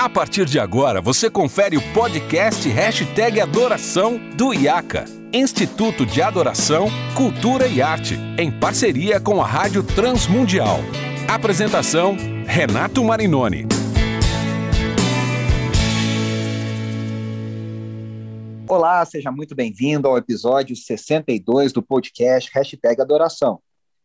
A 0.00 0.08
partir 0.08 0.46
de 0.46 0.58
agora, 0.58 0.98
você 0.98 1.28
confere 1.28 1.76
o 1.76 1.92
podcast 1.92 2.66
Hashtag 2.66 3.38
Adoração 3.38 4.18
do 4.34 4.54
IACA, 4.54 5.04
Instituto 5.30 6.06
de 6.06 6.22
Adoração, 6.22 6.88
Cultura 7.14 7.66
e 7.66 7.82
Arte, 7.82 8.16
em 8.38 8.50
parceria 8.50 9.20
com 9.20 9.42
a 9.42 9.46
Rádio 9.46 9.82
Transmundial. 9.82 10.78
Apresentação, 11.28 12.16
Renato 12.46 13.04
Marinoni. 13.04 13.66
Olá, 18.66 19.04
seja 19.04 19.30
muito 19.30 19.54
bem-vindo 19.54 20.08
ao 20.08 20.16
episódio 20.16 20.74
62 20.74 21.74
do 21.74 21.82
podcast 21.82 22.50
Hashtag 22.54 23.02
Adoração. 23.02 23.60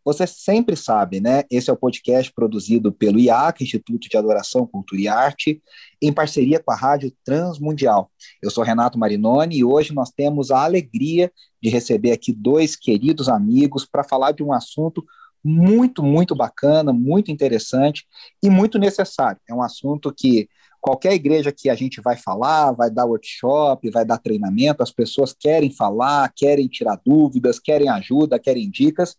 Você 0.05 0.27
sempre 0.27 0.75
sabe, 0.75 1.19
né? 1.19 1.45
Esse 1.49 1.71
é 1.71 1.73
o 1.73 1.77
podcast 1.77 2.31
produzido 2.31 2.93
pelo 2.93 3.19
IAC, 3.19 3.63
Instituto 3.63 4.07
de 4.07 4.15
Adoração, 4.15 4.67
Cultura 4.67 5.01
e 5.01 5.07
Arte, 5.07 5.63
em 5.99 6.13
parceria 6.13 6.59
com 6.59 6.71
a 6.71 6.75
Rádio 6.75 7.11
Transmundial. 7.23 8.11
Eu 8.39 8.51
sou 8.51 8.63
Renato 8.63 8.99
Marinoni 8.99 9.57
e 9.57 9.63
hoje 9.63 9.95
nós 9.95 10.11
temos 10.11 10.51
a 10.51 10.63
alegria 10.63 11.31
de 11.59 11.69
receber 11.69 12.11
aqui 12.11 12.31
dois 12.31 12.75
queridos 12.75 13.27
amigos 13.27 13.83
para 13.83 14.03
falar 14.03 14.31
de 14.31 14.43
um 14.43 14.53
assunto 14.53 15.03
muito, 15.43 16.03
muito 16.03 16.35
bacana, 16.35 16.93
muito 16.93 17.31
interessante 17.31 18.05
e 18.43 18.49
muito 18.49 18.77
necessário. 18.77 19.41
É 19.49 19.55
um 19.55 19.63
assunto 19.63 20.13
que 20.15 20.47
qualquer 20.79 21.13
igreja 21.13 21.51
que 21.51 21.67
a 21.67 21.73
gente 21.73 21.99
vai 21.99 22.15
falar, 22.15 22.71
vai 22.73 22.91
dar 22.91 23.05
workshop, 23.05 23.89
vai 23.89 24.05
dar 24.05 24.19
treinamento, 24.19 24.83
as 24.83 24.91
pessoas 24.91 25.33
querem 25.33 25.71
falar, 25.71 26.31
querem 26.35 26.67
tirar 26.67 27.01
dúvidas, 27.03 27.57
querem 27.57 27.89
ajuda, 27.89 28.37
querem 28.37 28.69
dicas, 28.69 29.15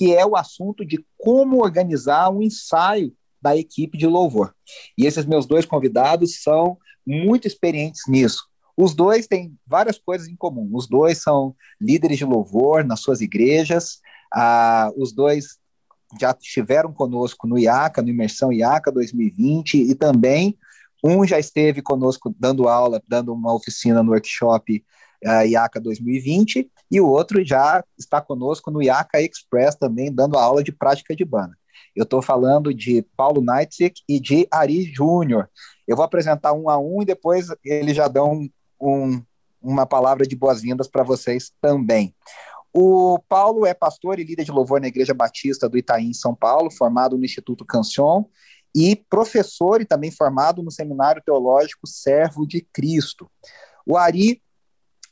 que 0.00 0.16
é 0.16 0.24
o 0.24 0.34
assunto 0.34 0.82
de 0.82 1.04
como 1.18 1.62
organizar 1.62 2.30
um 2.30 2.40
ensaio 2.40 3.14
da 3.38 3.54
equipe 3.54 3.98
de 3.98 4.06
louvor. 4.06 4.54
E 4.96 5.04
esses 5.04 5.26
meus 5.26 5.44
dois 5.44 5.66
convidados 5.66 6.42
são 6.42 6.78
muito 7.06 7.46
experientes 7.46 8.04
nisso. 8.08 8.46
Os 8.74 8.94
dois 8.94 9.26
têm 9.26 9.54
várias 9.66 9.98
coisas 9.98 10.26
em 10.26 10.34
comum. 10.34 10.70
Os 10.72 10.88
dois 10.88 11.18
são 11.18 11.54
líderes 11.78 12.16
de 12.16 12.24
louvor 12.24 12.82
nas 12.82 13.00
suas 13.00 13.20
igrejas. 13.20 14.00
Ah, 14.32 14.90
os 14.96 15.12
dois 15.12 15.58
já 16.18 16.30
estiveram 16.30 16.94
conosco 16.94 17.46
no 17.46 17.58
IACA, 17.58 18.00
no 18.00 18.08
Imersão 18.08 18.50
IACA 18.50 18.90
2020, 18.90 19.82
e 19.82 19.94
também 19.94 20.56
um 21.04 21.26
já 21.26 21.38
esteve 21.38 21.82
conosco 21.82 22.34
dando 22.38 22.68
aula, 22.68 23.02
dando 23.06 23.34
uma 23.34 23.54
oficina 23.54 24.02
no 24.02 24.12
workshop 24.12 24.82
uh, 25.24 25.46
IACA 25.46 25.80
2020, 25.80 26.70
e 26.90 27.00
o 27.00 27.08
outro 27.08 27.44
já 27.44 27.84
está 27.98 28.20
conosco 28.20 28.70
no 28.70 28.82
IACA 28.82 29.20
Express 29.20 29.76
também, 29.76 30.12
dando 30.12 30.38
aula 30.38 30.62
de 30.62 30.72
prática 30.72 31.14
de 31.14 31.24
banda. 31.24 31.56
Eu 31.94 32.04
estou 32.04 32.22
falando 32.22 32.72
de 32.72 33.02
Paulo 33.16 33.42
Neitzik 33.42 34.00
e 34.08 34.20
de 34.20 34.46
Ari 34.50 34.84
Júnior. 34.84 35.48
Eu 35.86 35.96
vou 35.96 36.04
apresentar 36.04 36.52
um 36.52 36.68
a 36.70 36.78
um 36.78 37.02
e 37.02 37.04
depois 37.04 37.48
eles 37.64 37.96
já 37.96 38.06
dão 38.06 38.48
um, 38.80 39.22
uma 39.60 39.86
palavra 39.86 40.26
de 40.26 40.36
boas-vindas 40.36 40.88
para 40.88 41.02
vocês 41.02 41.52
também. 41.60 42.14
O 42.72 43.18
Paulo 43.28 43.66
é 43.66 43.74
pastor 43.74 44.20
e 44.20 44.24
líder 44.24 44.44
de 44.44 44.52
louvor 44.52 44.80
na 44.80 44.86
Igreja 44.86 45.12
Batista 45.12 45.68
do 45.68 45.76
Itaim, 45.76 46.12
São 46.12 46.34
Paulo, 46.34 46.70
formado 46.70 47.18
no 47.18 47.24
Instituto 47.24 47.64
Cancion, 47.64 48.24
e 48.74 48.94
professor 48.94 49.80
e 49.80 49.84
também 49.84 50.12
formado 50.12 50.62
no 50.62 50.70
Seminário 50.70 51.22
Teológico 51.24 51.88
Servo 51.88 52.46
de 52.46 52.60
Cristo. 52.72 53.28
O 53.84 53.96
Ari 53.96 54.40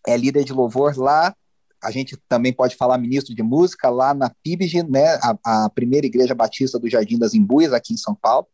é 0.09 0.17
líder 0.17 0.45
de 0.45 0.53
louvor 0.53 0.97
lá, 0.97 1.35
a 1.83 1.91
gente 1.91 2.17
também 2.29 2.53
pode 2.53 2.75
falar 2.75 2.99
ministro 2.99 3.35
de 3.35 3.43
música 3.43 3.89
lá 3.89 4.13
na 4.13 4.31
PIBG, 4.43 4.83
né, 4.85 5.19
a, 5.23 5.65
a 5.65 5.71
primeira 5.71 6.07
igreja 6.07 6.35
batista 6.35 6.79
do 6.79 6.89
Jardim 6.89 7.19
das 7.19 7.35
Imbuias, 7.35 7.73
aqui 7.73 7.95
em 7.95 7.97
São 7.97 8.15
Paulo, 8.15 8.47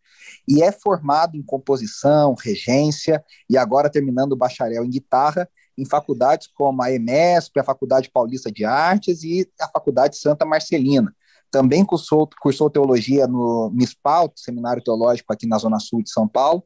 e 0.46 0.62
é 0.62 0.70
formado 0.72 1.36
em 1.36 1.42
composição, 1.42 2.34
regência, 2.34 3.24
e 3.48 3.56
agora 3.56 3.90
terminando 3.90 4.32
o 4.32 4.36
bacharel 4.36 4.84
em 4.84 4.90
guitarra, 4.90 5.48
em 5.76 5.84
faculdades 5.84 6.48
como 6.54 6.82
a 6.82 6.92
EMESP, 6.92 7.58
a 7.58 7.64
Faculdade 7.64 8.10
Paulista 8.10 8.50
de 8.50 8.64
Artes 8.64 9.22
e 9.24 9.48
a 9.60 9.68
Faculdade 9.68 10.16
Santa 10.16 10.44
Marcelina 10.44 11.14
também 11.54 11.84
cursou, 11.84 12.28
cursou 12.40 12.68
teologia 12.68 13.28
no 13.28 13.70
MISPAL, 13.72 14.32
Seminário 14.34 14.82
Teológico 14.82 15.32
aqui 15.32 15.46
na 15.46 15.56
Zona 15.56 15.78
Sul 15.78 16.02
de 16.02 16.10
São 16.10 16.26
Paulo, 16.26 16.64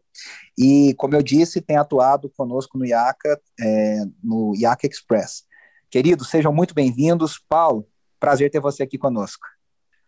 e, 0.56 0.94
como 0.96 1.14
eu 1.14 1.22
disse, 1.22 1.60
tem 1.60 1.76
atuado 1.76 2.32
conosco 2.34 2.78
no 2.78 2.86
IACA, 2.86 3.38
é, 3.60 4.04
no 4.24 4.54
IACA 4.56 4.86
Express. 4.86 5.44
Queridos, 5.90 6.30
sejam 6.30 6.54
muito 6.54 6.72
bem-vindos. 6.72 7.38
Paulo, 7.46 7.86
prazer 8.18 8.50
ter 8.50 8.60
você 8.60 8.82
aqui 8.82 8.96
conosco. 8.96 9.46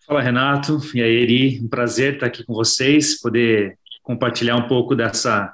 Fala, 0.06 0.22
Renato. 0.22 0.80
E 0.94 1.02
aí, 1.02 1.14
Eri, 1.14 1.60
um 1.62 1.68
prazer 1.68 2.14
estar 2.14 2.26
aqui 2.26 2.42
com 2.42 2.54
vocês, 2.54 3.20
poder 3.20 3.78
compartilhar 4.02 4.56
um 4.56 4.66
pouco 4.66 4.96
dessa, 4.96 5.52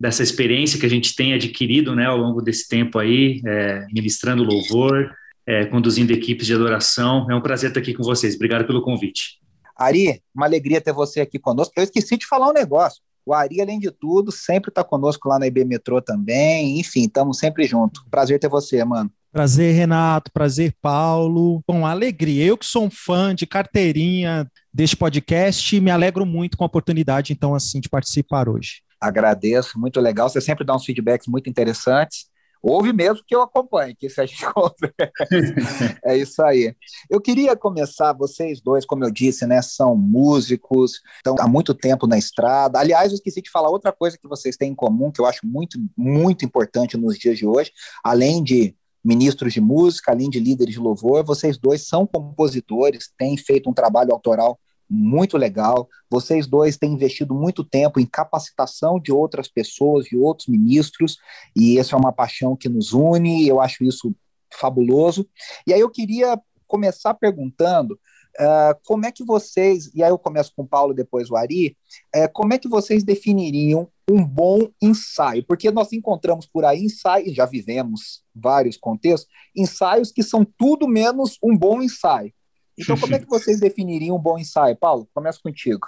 dessa 0.00 0.24
experiência 0.24 0.80
que 0.80 0.86
a 0.86 0.90
gente 0.90 1.14
tem 1.14 1.32
adquirido 1.32 1.94
né, 1.94 2.06
ao 2.06 2.16
longo 2.16 2.42
desse 2.42 2.68
tempo 2.68 2.98
aí, 2.98 3.40
é, 3.46 3.86
ministrando 3.92 4.42
louvor, 4.42 5.14
é, 5.46 5.64
conduzindo 5.66 6.12
equipes 6.12 6.46
de 6.46 6.54
adoração. 6.54 7.30
É 7.30 7.34
um 7.34 7.40
prazer 7.40 7.70
estar 7.70 7.80
aqui 7.80 7.94
com 7.94 8.02
vocês. 8.02 8.34
Obrigado 8.34 8.66
pelo 8.66 8.82
convite. 8.82 9.40
Ari, 9.76 10.22
uma 10.34 10.46
alegria 10.46 10.80
ter 10.80 10.92
você 10.92 11.20
aqui 11.20 11.38
conosco. 11.38 11.74
Eu 11.76 11.84
esqueci 11.84 12.16
de 12.16 12.26
falar 12.26 12.48
um 12.48 12.52
negócio. 12.52 13.02
O 13.26 13.32
Ari, 13.32 13.60
além 13.60 13.78
de 13.78 13.90
tudo, 13.90 14.30
sempre 14.30 14.68
está 14.68 14.84
conosco 14.84 15.28
lá 15.28 15.38
na 15.38 15.46
IB 15.46 15.64
Metrô 15.64 16.00
também. 16.00 16.78
Enfim, 16.78 17.04
estamos 17.04 17.38
sempre 17.38 17.64
juntos. 17.64 18.04
Prazer 18.10 18.38
ter 18.38 18.48
você, 18.48 18.84
mano. 18.84 19.10
Prazer, 19.32 19.74
Renato. 19.74 20.30
Prazer, 20.30 20.74
Paulo. 20.80 21.62
Bom, 21.66 21.86
alegria. 21.86 22.44
Eu 22.44 22.58
que 22.58 22.66
sou 22.66 22.84
um 22.84 22.90
fã 22.90 23.34
de 23.34 23.46
carteirinha 23.46 24.48
deste 24.72 24.96
podcast, 24.96 25.80
me 25.80 25.90
alegro 25.90 26.26
muito 26.26 26.56
com 26.56 26.64
a 26.64 26.66
oportunidade, 26.66 27.32
então, 27.32 27.54
assim, 27.54 27.80
de 27.80 27.88
participar 27.88 28.48
hoje. 28.48 28.82
Agradeço, 29.00 29.78
muito 29.78 30.00
legal. 30.00 30.28
Você 30.28 30.40
sempre 30.40 30.64
dá 30.64 30.74
uns 30.74 30.84
feedbacks 30.84 31.26
muito 31.26 31.48
interessantes. 31.48 32.26
Ouve 32.66 32.94
mesmo 32.94 33.22
que 33.26 33.36
eu 33.36 33.42
acompanhe, 33.42 33.94
que 33.94 34.06
isso 34.06 34.18
a 34.22 34.24
gente 34.24 34.42
é 36.02 36.16
isso 36.16 36.42
aí. 36.42 36.74
Eu 37.10 37.20
queria 37.20 37.54
começar, 37.54 38.14
vocês 38.14 38.58
dois, 38.62 38.86
como 38.86 39.04
eu 39.04 39.10
disse, 39.10 39.46
né, 39.46 39.60
são 39.60 39.94
músicos, 39.94 41.02
estão 41.16 41.36
há 41.38 41.46
muito 41.46 41.74
tempo 41.74 42.06
na 42.06 42.16
estrada. 42.16 42.78
Aliás, 42.78 43.12
eu 43.12 43.16
esqueci 43.16 43.42
de 43.42 43.50
falar 43.50 43.68
outra 43.68 43.92
coisa 43.92 44.16
que 44.16 44.26
vocês 44.26 44.56
têm 44.56 44.72
em 44.72 44.74
comum, 44.74 45.12
que 45.12 45.20
eu 45.20 45.26
acho 45.26 45.46
muito, 45.46 45.78
muito 45.94 46.42
importante 46.42 46.96
nos 46.96 47.18
dias 47.18 47.36
de 47.36 47.46
hoje, 47.46 47.70
além 48.02 48.42
de 48.42 48.74
ministros 49.04 49.52
de 49.52 49.60
música, 49.60 50.12
além 50.12 50.30
de 50.30 50.40
líderes 50.40 50.72
de 50.72 50.80
louvor, 50.80 51.22
vocês 51.22 51.58
dois 51.58 51.86
são 51.86 52.06
compositores, 52.06 53.12
têm 53.18 53.36
feito 53.36 53.68
um 53.68 53.74
trabalho 53.74 54.10
autoral 54.10 54.58
muito 54.94 55.36
legal. 55.36 55.88
Vocês 56.08 56.46
dois 56.46 56.76
têm 56.76 56.92
investido 56.92 57.34
muito 57.34 57.64
tempo 57.64 57.98
em 57.98 58.06
capacitação 58.06 59.00
de 59.00 59.12
outras 59.12 59.48
pessoas, 59.48 60.06
de 60.06 60.16
outros 60.16 60.46
ministros, 60.46 61.18
e 61.56 61.78
essa 61.78 61.96
é 61.96 61.98
uma 61.98 62.12
paixão 62.12 62.56
que 62.56 62.68
nos 62.68 62.92
une, 62.92 63.46
eu 63.46 63.60
acho 63.60 63.84
isso 63.84 64.14
fabuloso. 64.52 65.28
E 65.66 65.74
aí 65.74 65.80
eu 65.80 65.90
queria 65.90 66.40
começar 66.66 67.14
perguntando 67.14 67.98
uh, 68.40 68.78
como 68.84 69.06
é 69.06 69.12
que 69.12 69.24
vocês, 69.24 69.90
e 69.94 70.02
aí 70.02 70.10
eu 70.10 70.18
começo 70.18 70.52
com 70.56 70.62
o 70.62 70.66
Paulo, 70.66 70.94
depois 70.94 71.30
o 71.30 71.36
Ari, 71.36 71.76
uh, 72.14 72.32
como 72.32 72.54
é 72.54 72.58
que 72.58 72.68
vocês 72.68 73.02
definiriam 73.02 73.88
um 74.08 74.24
bom 74.24 74.68
ensaio? 74.80 75.44
Porque 75.44 75.70
nós 75.70 75.92
encontramos 75.92 76.46
por 76.46 76.64
aí 76.64 76.84
ensaios, 76.84 77.34
já 77.34 77.46
vivemos 77.46 78.22
vários 78.34 78.76
contextos, 78.76 79.28
ensaios 79.56 80.12
que 80.12 80.22
são 80.22 80.44
tudo 80.44 80.86
menos 80.86 81.38
um 81.42 81.56
bom 81.56 81.82
ensaio. 81.82 82.32
Então, 82.78 82.96
como 82.96 83.14
é 83.14 83.18
que 83.18 83.26
vocês 83.26 83.60
definiriam 83.60 84.16
um 84.16 84.20
bom 84.20 84.38
ensaio? 84.38 84.76
Paulo, 84.76 85.08
começa 85.14 85.38
contigo. 85.42 85.86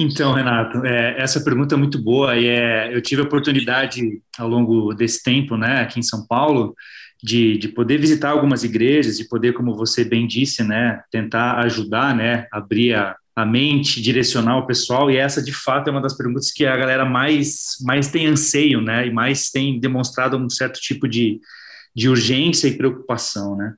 Então, 0.00 0.32
Renato, 0.32 0.86
é, 0.86 1.20
essa 1.20 1.40
pergunta 1.40 1.74
é 1.74 1.78
muito 1.78 2.00
boa 2.00 2.36
e 2.36 2.46
é, 2.46 2.94
eu 2.94 3.02
tive 3.02 3.20
a 3.20 3.24
oportunidade 3.24 4.22
ao 4.38 4.48
longo 4.48 4.94
desse 4.94 5.22
tempo, 5.24 5.56
né, 5.56 5.80
aqui 5.80 5.98
em 5.98 6.04
São 6.04 6.24
Paulo, 6.24 6.72
de, 7.20 7.58
de 7.58 7.68
poder 7.68 7.98
visitar 7.98 8.30
algumas 8.30 8.62
igrejas, 8.62 9.16
de 9.16 9.26
poder, 9.26 9.54
como 9.54 9.74
você 9.74 10.04
bem 10.04 10.24
disse, 10.24 10.62
né, 10.62 11.02
tentar 11.10 11.58
ajudar, 11.64 12.14
né, 12.14 12.46
abrir 12.52 12.94
a, 12.94 13.16
a 13.34 13.44
mente, 13.44 14.00
direcionar 14.00 14.58
o 14.58 14.66
pessoal, 14.68 15.10
e 15.10 15.16
essa, 15.16 15.42
de 15.42 15.52
fato, 15.52 15.88
é 15.88 15.90
uma 15.90 16.00
das 16.00 16.16
perguntas 16.16 16.52
que 16.52 16.64
a 16.64 16.76
galera 16.76 17.04
mais, 17.04 17.76
mais 17.82 18.06
tem 18.06 18.26
anseio, 18.26 18.80
né, 18.80 19.08
e 19.08 19.12
mais 19.12 19.50
tem 19.50 19.80
demonstrado 19.80 20.36
um 20.36 20.48
certo 20.48 20.80
tipo 20.80 21.08
de, 21.08 21.40
de 21.98 22.08
urgência 22.08 22.68
e 22.68 22.76
preocupação, 22.76 23.56
né. 23.56 23.74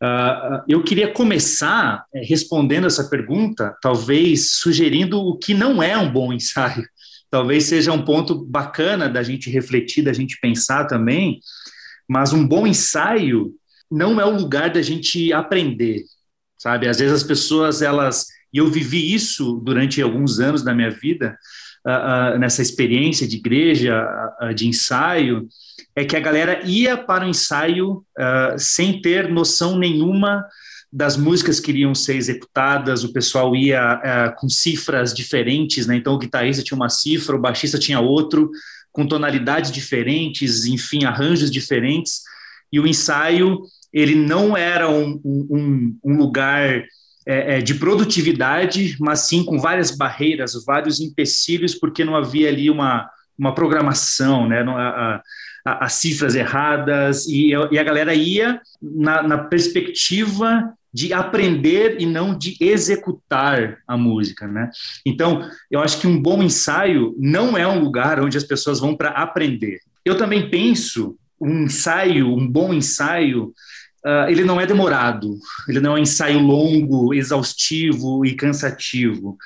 Uh, 0.00 0.62
eu 0.68 0.84
queria 0.84 1.10
começar 1.10 2.04
eh, 2.14 2.22
respondendo 2.22 2.86
essa 2.86 3.08
pergunta, 3.08 3.74
talvez 3.80 4.52
sugerindo 4.52 5.18
o 5.18 5.36
que 5.36 5.54
não 5.54 5.82
é 5.82 5.96
um 5.96 6.12
bom 6.12 6.32
ensaio. 6.34 6.86
Talvez 7.28 7.64
seja 7.64 7.92
um 7.92 8.04
ponto 8.04 8.44
bacana 8.44 9.08
da 9.08 9.22
gente 9.22 9.50
refletir, 9.50 10.04
da 10.04 10.12
gente 10.12 10.38
pensar 10.40 10.84
também, 10.84 11.40
mas 12.08 12.32
um 12.32 12.46
bom 12.46 12.66
ensaio 12.66 13.52
não 13.90 14.20
é 14.20 14.24
o 14.24 14.36
lugar 14.36 14.70
da 14.70 14.80
gente 14.80 15.32
aprender, 15.32 16.04
sabe? 16.56 16.86
Às 16.86 16.98
vezes 16.98 17.14
as 17.14 17.24
pessoas, 17.24 17.82
elas. 17.82 18.26
E 18.52 18.58
eu 18.58 18.68
vivi 18.68 19.12
isso 19.12 19.60
durante 19.64 20.00
alguns 20.00 20.38
anos 20.38 20.62
da 20.62 20.72
minha 20.72 20.90
vida, 20.90 21.36
uh, 21.86 22.34
uh, 22.34 22.38
nessa 22.38 22.60
experiência 22.60 23.26
de 23.26 23.36
igreja, 23.36 24.04
de 24.54 24.66
ensaio, 24.66 25.48
é 25.94 26.04
que 26.04 26.16
a 26.16 26.20
galera 26.20 26.60
ia 26.64 26.96
para 26.96 27.24
o 27.24 27.28
ensaio 27.28 28.04
uh, 28.18 28.58
sem 28.58 29.00
ter 29.00 29.28
noção 29.28 29.78
nenhuma 29.78 30.44
das 30.92 31.16
músicas 31.16 31.60
que 31.60 31.70
iriam 31.70 31.94
ser 31.94 32.16
executadas, 32.16 33.04
o 33.04 33.12
pessoal 33.12 33.54
ia 33.54 34.00
é, 34.02 34.28
com 34.30 34.48
cifras 34.48 35.12
diferentes, 35.12 35.86
né? 35.86 35.96
Então 35.96 36.14
o 36.14 36.18
guitarrista 36.18 36.62
tinha 36.62 36.76
uma 36.76 36.88
cifra, 36.88 37.36
o 37.36 37.40
baixista 37.40 37.78
tinha 37.78 38.00
outro, 38.00 38.50
com 38.92 39.06
tonalidades 39.06 39.70
diferentes, 39.70 40.64
enfim, 40.64 41.04
arranjos 41.04 41.50
diferentes. 41.50 42.22
E 42.72 42.80
o 42.80 42.86
ensaio 42.86 43.60
ele 43.92 44.14
não 44.14 44.56
era 44.56 44.88
um, 44.88 45.20
um, 45.24 45.98
um 46.02 46.16
lugar 46.16 46.82
é, 47.26 47.58
é, 47.58 47.60
de 47.60 47.74
produtividade, 47.74 48.96
mas 49.00 49.20
sim 49.20 49.44
com 49.44 49.58
várias 49.58 49.90
barreiras, 49.90 50.52
vários 50.64 51.00
empecilhos, 51.00 51.74
porque 51.74 52.04
não 52.04 52.14
havia 52.14 52.48
ali 52.48 52.70
uma, 52.70 53.10
uma 53.36 53.52
programação, 53.52 54.48
né? 54.48 54.62
A, 54.62 55.22
a, 55.66 55.84
as 55.84 55.94
cifras 55.94 56.36
erradas, 56.36 57.26
e, 57.26 57.50
e, 57.50 57.78
a 57.78 57.82
galera 57.82 58.14
ia 58.14 58.60
na, 58.80 59.22
na 59.24 59.38
perspectiva 59.38 60.72
de 60.94 61.12
aprender 61.12 61.96
e 62.00 62.06
não 62.06 62.38
de 62.38 62.56
executar 62.60 63.78
a 63.86 63.96
música, 63.96 64.46
né? 64.46 64.70
Então, 65.04 65.46
eu 65.68 65.80
acho 65.80 66.00
que 66.00 66.06
um 66.06 66.22
bom 66.22 66.42
ensaio 66.42 67.14
não 67.18 67.58
é 67.58 67.66
um 67.66 67.80
lugar 67.80 68.20
onde 68.20 68.38
as 68.38 68.44
pessoas 68.44 68.78
vão 68.78 68.96
para 68.96 69.10
aprender. 69.10 69.80
Eu 70.04 70.16
também 70.16 70.48
penso 70.48 71.18
um 71.40 71.64
ensaio, 71.64 72.32
um 72.32 72.48
bom 72.48 72.72
ensaio, 72.72 73.52
uh, 74.06 74.30
ele 74.30 74.44
não 74.44 74.60
é 74.60 74.66
demorado, 74.66 75.38
ele 75.68 75.80
não 75.80 75.96
é 75.96 76.00
um 76.00 76.02
ensaio 76.02 76.38
longo, 76.38 77.12
exaustivo 77.12 78.24
e 78.24 78.34
cansativo. 78.34 79.36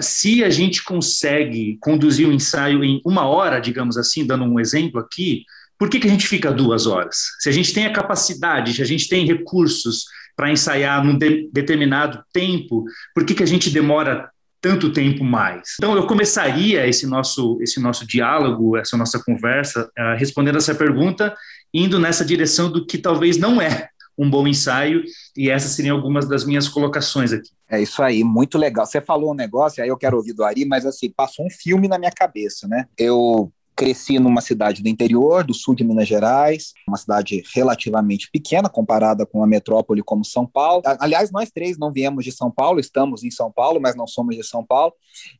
Se 0.00 0.44
a 0.44 0.50
gente 0.50 0.84
consegue 0.84 1.78
conduzir 1.80 2.26
o 2.26 2.30
um 2.30 2.34
ensaio 2.34 2.84
em 2.84 3.00
uma 3.04 3.26
hora, 3.26 3.58
digamos 3.60 3.96
assim, 3.96 4.26
dando 4.26 4.44
um 4.44 4.60
exemplo 4.60 5.00
aqui, 5.00 5.44
por 5.78 5.88
que, 5.88 5.98
que 5.98 6.06
a 6.06 6.10
gente 6.10 6.26
fica 6.26 6.52
duas 6.52 6.86
horas? 6.86 7.16
Se 7.38 7.48
a 7.48 7.52
gente 7.52 7.72
tem 7.72 7.86
a 7.86 7.92
capacidade, 7.92 8.74
se 8.74 8.82
a 8.82 8.86
gente 8.86 9.08
tem 9.08 9.26
recursos 9.26 10.04
para 10.36 10.50
ensaiar 10.50 11.04
num 11.04 11.16
de 11.16 11.48
determinado 11.52 12.22
tempo, 12.32 12.84
por 13.14 13.24
que, 13.24 13.34
que 13.34 13.42
a 13.42 13.46
gente 13.46 13.70
demora 13.70 14.30
tanto 14.60 14.90
tempo 14.90 15.24
mais? 15.24 15.74
Então, 15.78 15.94
eu 15.94 16.06
começaria 16.06 16.86
esse 16.86 17.06
nosso, 17.06 17.58
esse 17.62 17.80
nosso 17.80 18.06
diálogo, 18.06 18.76
essa 18.76 18.96
nossa 18.96 19.22
conversa, 19.22 19.90
uh, 19.98 20.16
respondendo 20.18 20.58
essa 20.58 20.74
pergunta, 20.74 21.34
indo 21.72 21.98
nessa 21.98 22.24
direção 22.24 22.70
do 22.70 22.86
que 22.86 22.98
talvez 22.98 23.36
não 23.36 23.60
é 23.60 23.89
um 24.20 24.28
bom 24.28 24.46
ensaio, 24.46 25.02
e 25.34 25.48
essas 25.48 25.72
seriam 25.72 25.96
algumas 25.96 26.28
das 26.28 26.44
minhas 26.44 26.68
colocações 26.68 27.32
aqui. 27.32 27.48
É 27.70 27.80
isso 27.80 28.02
aí, 28.02 28.22
muito 28.22 28.58
legal. 28.58 28.84
Você 28.84 29.00
falou 29.00 29.32
um 29.32 29.34
negócio, 29.34 29.82
aí 29.82 29.88
eu 29.88 29.96
quero 29.96 30.16
ouvir 30.16 30.34
do 30.34 30.44
Ari, 30.44 30.66
mas 30.66 30.84
assim, 30.84 31.10
passou 31.10 31.46
um 31.46 31.50
filme 31.50 31.88
na 31.88 31.98
minha 31.98 32.10
cabeça, 32.10 32.68
né? 32.68 32.86
Eu 32.98 33.50
cresci 33.80 34.18
numa 34.18 34.42
cidade 34.42 34.82
do 34.82 34.90
interior, 34.90 35.42
do 35.42 35.54
sul 35.54 35.74
de 35.74 35.82
Minas 35.82 36.06
Gerais, 36.06 36.74
uma 36.86 36.98
cidade 36.98 37.42
relativamente 37.54 38.28
pequena 38.30 38.68
comparada 38.68 39.24
com 39.24 39.38
uma 39.38 39.46
metrópole 39.46 40.02
como 40.02 40.22
São 40.22 40.44
Paulo. 40.44 40.82
Aliás, 40.98 41.30
nós 41.30 41.50
três 41.50 41.78
não 41.78 41.90
viemos 41.90 42.22
de 42.22 42.30
São 42.30 42.50
Paulo, 42.50 42.78
estamos 42.78 43.24
em 43.24 43.30
São 43.30 43.50
Paulo, 43.50 43.80
mas 43.80 43.96
não 43.96 44.06
somos 44.06 44.36
de 44.36 44.44
São 44.44 44.62
Paulo. 44.62 44.92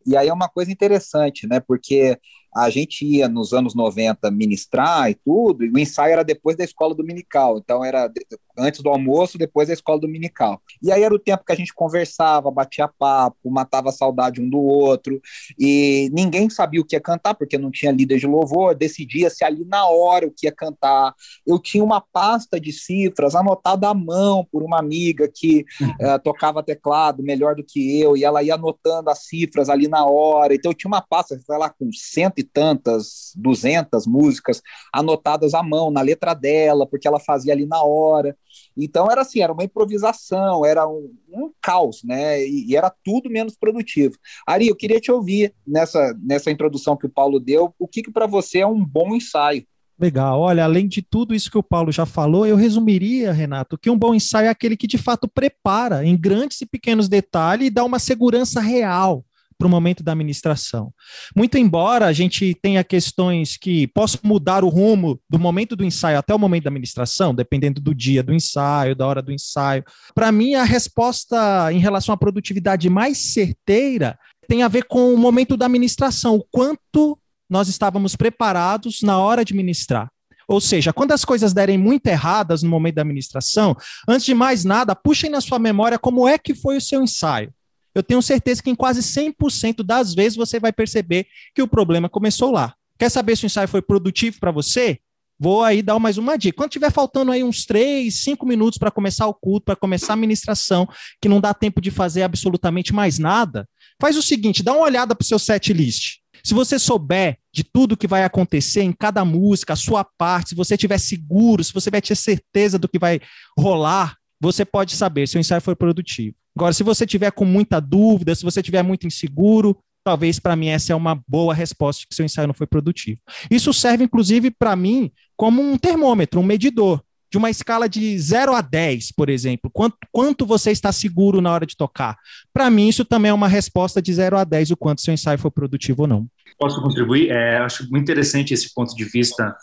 E 0.06 0.17
aí 0.17 0.29
é 0.29 0.32
uma 0.32 0.49
coisa 0.49 0.73
interessante, 0.73 1.47
né? 1.47 1.61
Porque 1.61 2.19
a 2.55 2.71
gente 2.71 3.05
ia 3.05 3.29
nos 3.29 3.53
anos 3.53 3.75
90 3.75 4.31
ministrar 4.31 5.11
e 5.11 5.15
tudo, 5.15 5.65
e 5.65 5.71
o 5.71 5.79
ensaio 5.79 6.12
era 6.12 6.25
depois 6.25 6.56
da 6.56 6.65
escola 6.65 6.94
dominical, 6.94 7.59
então 7.59 7.85
era 7.85 8.11
antes 8.60 8.82
do 8.82 8.90
almoço, 8.90 9.38
depois 9.38 9.68
da 9.68 9.74
escola 9.74 10.00
dominical. 10.00 10.60
E 10.82 10.92
aí 10.92 11.02
era 11.02 11.14
o 11.14 11.18
tempo 11.18 11.44
que 11.44 11.52
a 11.52 11.56
gente 11.56 11.74
conversava, 11.74 12.50
batia 12.50 12.88
papo, 12.88 13.50
matava 13.50 13.88
a 13.88 13.92
saudade 13.92 14.40
um 14.40 14.48
do 14.48 14.60
outro, 14.60 15.20
e 15.58 16.10
ninguém 16.12 16.48
sabia 16.50 16.80
o 16.80 16.84
que 16.84 16.94
ia 16.94 17.00
cantar, 17.00 17.34
porque 17.34 17.58
não 17.58 17.70
tinha 17.70 17.92
líder 17.92 18.18
de 18.18 18.26
louvor, 18.26 18.74
decidia-se 18.74 19.44
ali 19.44 19.64
na 19.64 19.86
hora 19.86 20.26
o 20.26 20.30
que 20.30 20.46
ia 20.46 20.52
cantar. 20.52 21.14
Eu 21.46 21.58
tinha 21.58 21.82
uma 21.82 22.00
pasta 22.00 22.60
de 22.60 22.72
cifras 22.72 23.34
anotada 23.34 23.88
à 23.88 23.94
mão 23.94 24.46
por 24.50 24.62
uma 24.62 24.78
amiga 24.78 25.30
que 25.32 25.64
uh, 25.82 26.18
tocava 26.22 26.62
teclado 26.62 27.22
melhor 27.22 27.54
do 27.54 27.64
que 27.64 28.00
eu, 28.00 28.16
e 28.16 28.24
ela 28.24 28.42
ia 28.42 28.54
anotando 28.54 29.10
as 29.10 29.24
cifras 29.26 29.68
ali 29.68 29.88
na 29.88 30.04
hora, 30.04 30.54
então 30.54 30.70
eu 30.70 30.74
tinha 30.74 30.88
uma 30.88 31.00
pasta, 31.00 31.38
sei 31.38 31.58
lá, 31.58 31.70
com 31.70 31.90
cento 31.92 32.38
e 32.38 32.44
tantas, 32.44 33.32
duzentas 33.36 34.06
músicas 34.06 34.60
anotadas 34.92 35.54
à 35.54 35.62
mão, 35.62 35.90
na 35.90 36.02
letra 36.02 36.34
dela, 36.34 36.86
porque 36.86 37.06
ela 37.06 37.20
fazia 37.20 37.52
ali 37.52 37.66
na 37.66 37.82
hora. 37.82 38.36
Então 38.76 39.11
era 39.11 39.23
assim, 39.23 39.41
era 39.41 39.52
uma 39.52 39.64
improvisação, 39.64 40.64
era 40.64 40.88
um, 40.88 41.12
um 41.29 41.52
caos, 41.61 42.02
né? 42.05 42.43
E, 42.43 42.70
e, 42.70 42.76
era 42.76 42.93
tudo 43.05 43.31
menos 43.31 43.56
produtivo. 43.56 44.17
Ari, 44.47 44.69
eu 44.69 44.76
queria 44.76 45.00
te 45.00 45.11
ouvir 45.11 45.55
nessa, 45.67 46.14
nessa 46.23 46.50
introdução 46.50 46.97
que 46.97 47.06
o 47.06 47.11
Paulo 47.11 47.41
deu, 47.41 47.75
o 47.79 47.88
que, 47.88 48.02
que 48.02 48.11
para 48.11 48.26
você 48.26 48.61
é 48.61 48.67
um 48.67 48.85
bom 48.85 49.14
ensaio? 49.14 49.67
Legal. 49.99 50.41
Olha, 50.41 50.64
além 50.64 50.88
de 50.88 51.02
tudo 51.02 51.35
isso 51.35 51.50
que 51.50 51.58
o 51.58 51.62
Paulo 51.62 51.93
já 51.93 52.06
falou, 52.06 52.47
eu 52.47 52.56
resumiria, 52.56 53.32
Renato, 53.32 53.76
que 53.76 53.91
um 53.91 53.99
bom 53.99 54.14
ensaio 54.14 54.47
é 54.47 54.49
aquele 54.49 54.75
que 54.75 54.87
de 54.87 54.96
fato 54.96 55.29
prepara 55.29 56.03
em 56.05 56.17
grandes 56.17 56.58
e 56.62 56.67
pequenos 56.67 57.06
detalhes 57.06 57.67
e 57.67 57.70
dá 57.70 57.85
uma 57.85 57.99
segurança 57.99 58.61
real 58.61 59.25
para 59.60 59.66
o 59.66 59.70
momento 59.70 60.02
da 60.02 60.12
administração. 60.12 60.90
Muito 61.36 61.58
embora 61.58 62.06
a 62.06 62.12
gente 62.14 62.54
tenha 62.62 62.82
questões 62.82 63.58
que 63.58 63.86
possam 63.88 64.18
mudar 64.24 64.64
o 64.64 64.70
rumo 64.70 65.20
do 65.28 65.38
momento 65.38 65.76
do 65.76 65.84
ensaio 65.84 66.18
até 66.18 66.34
o 66.34 66.38
momento 66.38 66.64
da 66.64 66.70
administração, 66.70 67.34
dependendo 67.34 67.78
do 67.78 67.94
dia 67.94 68.22
do 68.22 68.32
ensaio, 68.32 68.96
da 68.96 69.06
hora 69.06 69.20
do 69.20 69.30
ensaio, 69.30 69.84
para 70.14 70.32
mim 70.32 70.54
a 70.54 70.64
resposta 70.64 71.70
em 71.70 71.78
relação 71.78 72.14
à 72.14 72.16
produtividade 72.16 72.88
mais 72.88 73.18
certeira 73.18 74.18
tem 74.48 74.62
a 74.62 74.68
ver 74.68 74.84
com 74.84 75.12
o 75.12 75.18
momento 75.18 75.58
da 75.58 75.66
administração, 75.66 76.36
o 76.36 76.44
quanto 76.50 77.18
nós 77.48 77.68
estávamos 77.68 78.16
preparados 78.16 79.02
na 79.02 79.18
hora 79.18 79.44
de 79.44 79.52
ministrar. 79.52 80.08
Ou 80.48 80.60
seja, 80.60 80.92
quando 80.92 81.12
as 81.12 81.24
coisas 81.24 81.52
derem 81.52 81.76
muito 81.76 82.06
erradas 82.06 82.62
no 82.62 82.70
momento 82.70 82.94
da 82.94 83.02
administração, 83.02 83.76
antes 84.08 84.24
de 84.24 84.34
mais 84.34 84.64
nada, 84.64 84.96
puxem 84.96 85.30
na 85.30 85.40
sua 85.42 85.58
memória 85.58 85.98
como 85.98 86.26
é 86.26 86.38
que 86.38 86.54
foi 86.54 86.78
o 86.78 86.80
seu 86.80 87.02
ensaio 87.02 87.52
eu 87.94 88.02
tenho 88.02 88.22
certeza 88.22 88.62
que 88.62 88.70
em 88.70 88.75
quase 88.75 89.00
100% 89.00 89.82
das 89.82 90.14
vezes 90.14 90.37
você 90.37 90.60
vai 90.60 90.72
perceber 90.72 91.26
que 91.54 91.62
o 91.62 91.69
problema 91.69 92.08
começou 92.08 92.50
lá. 92.50 92.75
Quer 92.98 93.10
saber 93.10 93.37
se 93.37 93.44
o 93.44 93.46
ensaio 93.46 93.69
foi 93.69 93.82
produtivo 93.82 94.38
para 94.38 94.50
você? 94.50 94.98
Vou 95.38 95.64
aí 95.64 95.81
dar 95.81 95.98
mais 95.98 96.19
uma 96.19 96.37
dica. 96.37 96.58
Quando 96.58 96.70
tiver 96.70 96.92
faltando 96.92 97.32
aí 97.32 97.42
uns 97.42 97.64
3, 97.64 98.14
5 98.14 98.44
minutos 98.44 98.78
para 98.78 98.90
começar 98.90 99.26
o 99.26 99.32
culto, 99.32 99.64
para 99.64 99.75
começar 99.75 100.12
a 100.12 100.16
ministração, 100.16 100.87
que 101.20 101.31
não 101.31 101.40
dá 101.40 101.54
tempo 101.54 101.81
de 101.81 101.90
fazer 101.90 102.22
absolutamente 102.22 102.92
mais 102.92 103.19
nada, 103.19 103.66
faz 103.98 104.19
o 104.19 104.22
seguinte, 104.22 104.62
dá 104.62 104.72
uma 104.75 104.84
olhada 104.84 105.14
para 105.14 105.25
o 105.25 105.26
seu 105.26 105.38
set 105.38 105.72
list. 105.72 106.19
Se 106.44 106.52
você 106.52 106.78
souber 106.78 107.38
de 107.52 107.64
tudo 107.64 107.96
que 107.96 108.06
vai 108.06 108.22
acontecer 108.22 108.82
em 108.82 108.93
cada 108.93 109.25
música, 109.25 109.72
a 109.72 109.76
sua 109.76 110.04
parte, 110.04 110.50
se 110.50 110.54
você 110.54 110.76
tiver 110.76 110.98
seguro, 110.98 111.64
se 111.64 111.72
você 111.72 111.90
vai 111.90 112.02
ter 112.02 112.14
certeza 112.14 112.78
do 112.78 112.88
que 112.88 112.98
vai 112.98 113.19
rolar, 113.58 114.16
você 114.38 114.64
pode 114.64 114.94
saber 114.94 115.26
se 115.26 115.38
o 115.38 115.40
ensaio 115.40 115.60
foi 115.60 115.75
produtivo. 115.75 116.36
Agora, 116.60 116.74
se 116.74 116.82
você 116.82 117.06
tiver 117.06 117.32
com 117.32 117.46
muita 117.46 117.80
dúvida, 117.80 118.34
se 118.34 118.44
você 118.44 118.62
tiver 118.62 118.82
muito 118.82 119.06
inseguro, 119.06 119.78
talvez 120.04 120.38
para 120.38 120.54
mim 120.54 120.68
essa 120.68 120.92
é 120.92 120.94
uma 120.94 121.18
boa 121.26 121.54
resposta 121.54 122.04
que 122.06 122.14
seu 122.14 122.22
ensaio 122.22 122.48
não 122.48 122.52
foi 122.52 122.66
produtivo. 122.66 123.19
Isso 123.50 123.72
serve, 123.72 124.05
inclusive, 124.05 124.50
para 124.50 124.76
mim 124.76 125.10
como 125.38 125.62
um 125.62 125.79
termômetro, 125.79 126.38
um 126.38 126.43
medidor. 126.43 127.02
De 127.32 127.38
uma 127.38 127.48
escala 127.48 127.88
de 127.88 128.19
0 128.19 128.55
a 128.55 128.60
10, 128.60 129.12
por 129.12 129.31
exemplo, 129.31 129.70
quanto, 129.72 129.96
quanto 130.12 130.44
você 130.44 130.70
está 130.70 130.93
seguro 130.93 131.40
na 131.40 131.50
hora 131.50 131.64
de 131.64 131.74
tocar? 131.74 132.19
Para 132.52 132.69
mim, 132.69 132.88
isso 132.88 133.06
também 133.06 133.31
é 133.31 133.34
uma 133.34 133.48
resposta 133.48 134.02
de 134.02 134.12
0 134.12 134.36
a 134.36 134.44
10, 134.44 134.72
o 134.72 134.76
quanto 134.76 135.00
seu 135.00 135.14
ensaio 135.14 135.38
foi 135.38 135.50
produtivo 135.50 136.02
ou 136.02 136.08
não. 136.08 136.26
Posso 136.58 136.82
contribuir? 136.82 137.31
É, 137.31 137.56
acho 137.56 137.88
muito 137.90 138.02
interessante 138.02 138.52
esse 138.52 138.74
ponto 138.74 138.94
de 138.94 139.05
vista 139.05 139.56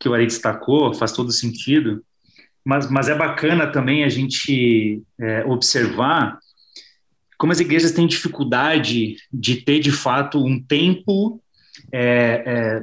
que 0.00 0.08
o 0.08 0.14
Ari 0.14 0.24
destacou, 0.24 0.94
faz 0.94 1.12
todo 1.12 1.30
sentido. 1.30 2.02
Mas, 2.68 2.90
mas 2.90 3.08
é 3.08 3.14
bacana 3.14 3.66
também 3.66 4.04
a 4.04 4.10
gente 4.10 5.02
é, 5.18 5.42
observar 5.46 6.38
como 7.38 7.50
as 7.50 7.60
igrejas 7.60 7.92
têm 7.92 8.06
dificuldade 8.06 9.16
de 9.32 9.56
ter, 9.56 9.78
de 9.78 9.90
fato, 9.90 10.44
um 10.44 10.62
tempo 10.62 11.40
é, 11.90 12.42
é, 12.44 12.82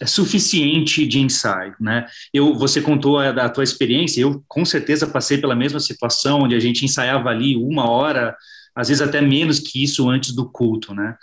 é 0.00 0.06
suficiente 0.06 1.04
de 1.04 1.18
ensaio, 1.18 1.74
né? 1.80 2.06
Eu, 2.32 2.54
você 2.54 2.80
contou 2.80 3.18
a, 3.18 3.30
a 3.30 3.48
tua 3.48 3.64
experiência, 3.64 4.20
eu 4.20 4.44
com 4.46 4.64
certeza 4.64 5.08
passei 5.08 5.38
pela 5.38 5.56
mesma 5.56 5.80
situação, 5.80 6.42
onde 6.42 6.54
a 6.54 6.60
gente 6.60 6.84
ensaiava 6.84 7.28
ali 7.28 7.56
uma 7.56 7.90
hora, 7.90 8.36
às 8.76 8.86
vezes 8.86 9.02
até 9.02 9.20
menos 9.20 9.58
que 9.58 9.82
isso 9.82 10.08
antes 10.08 10.32
do 10.32 10.48
culto, 10.48 10.94
né? 10.94 11.16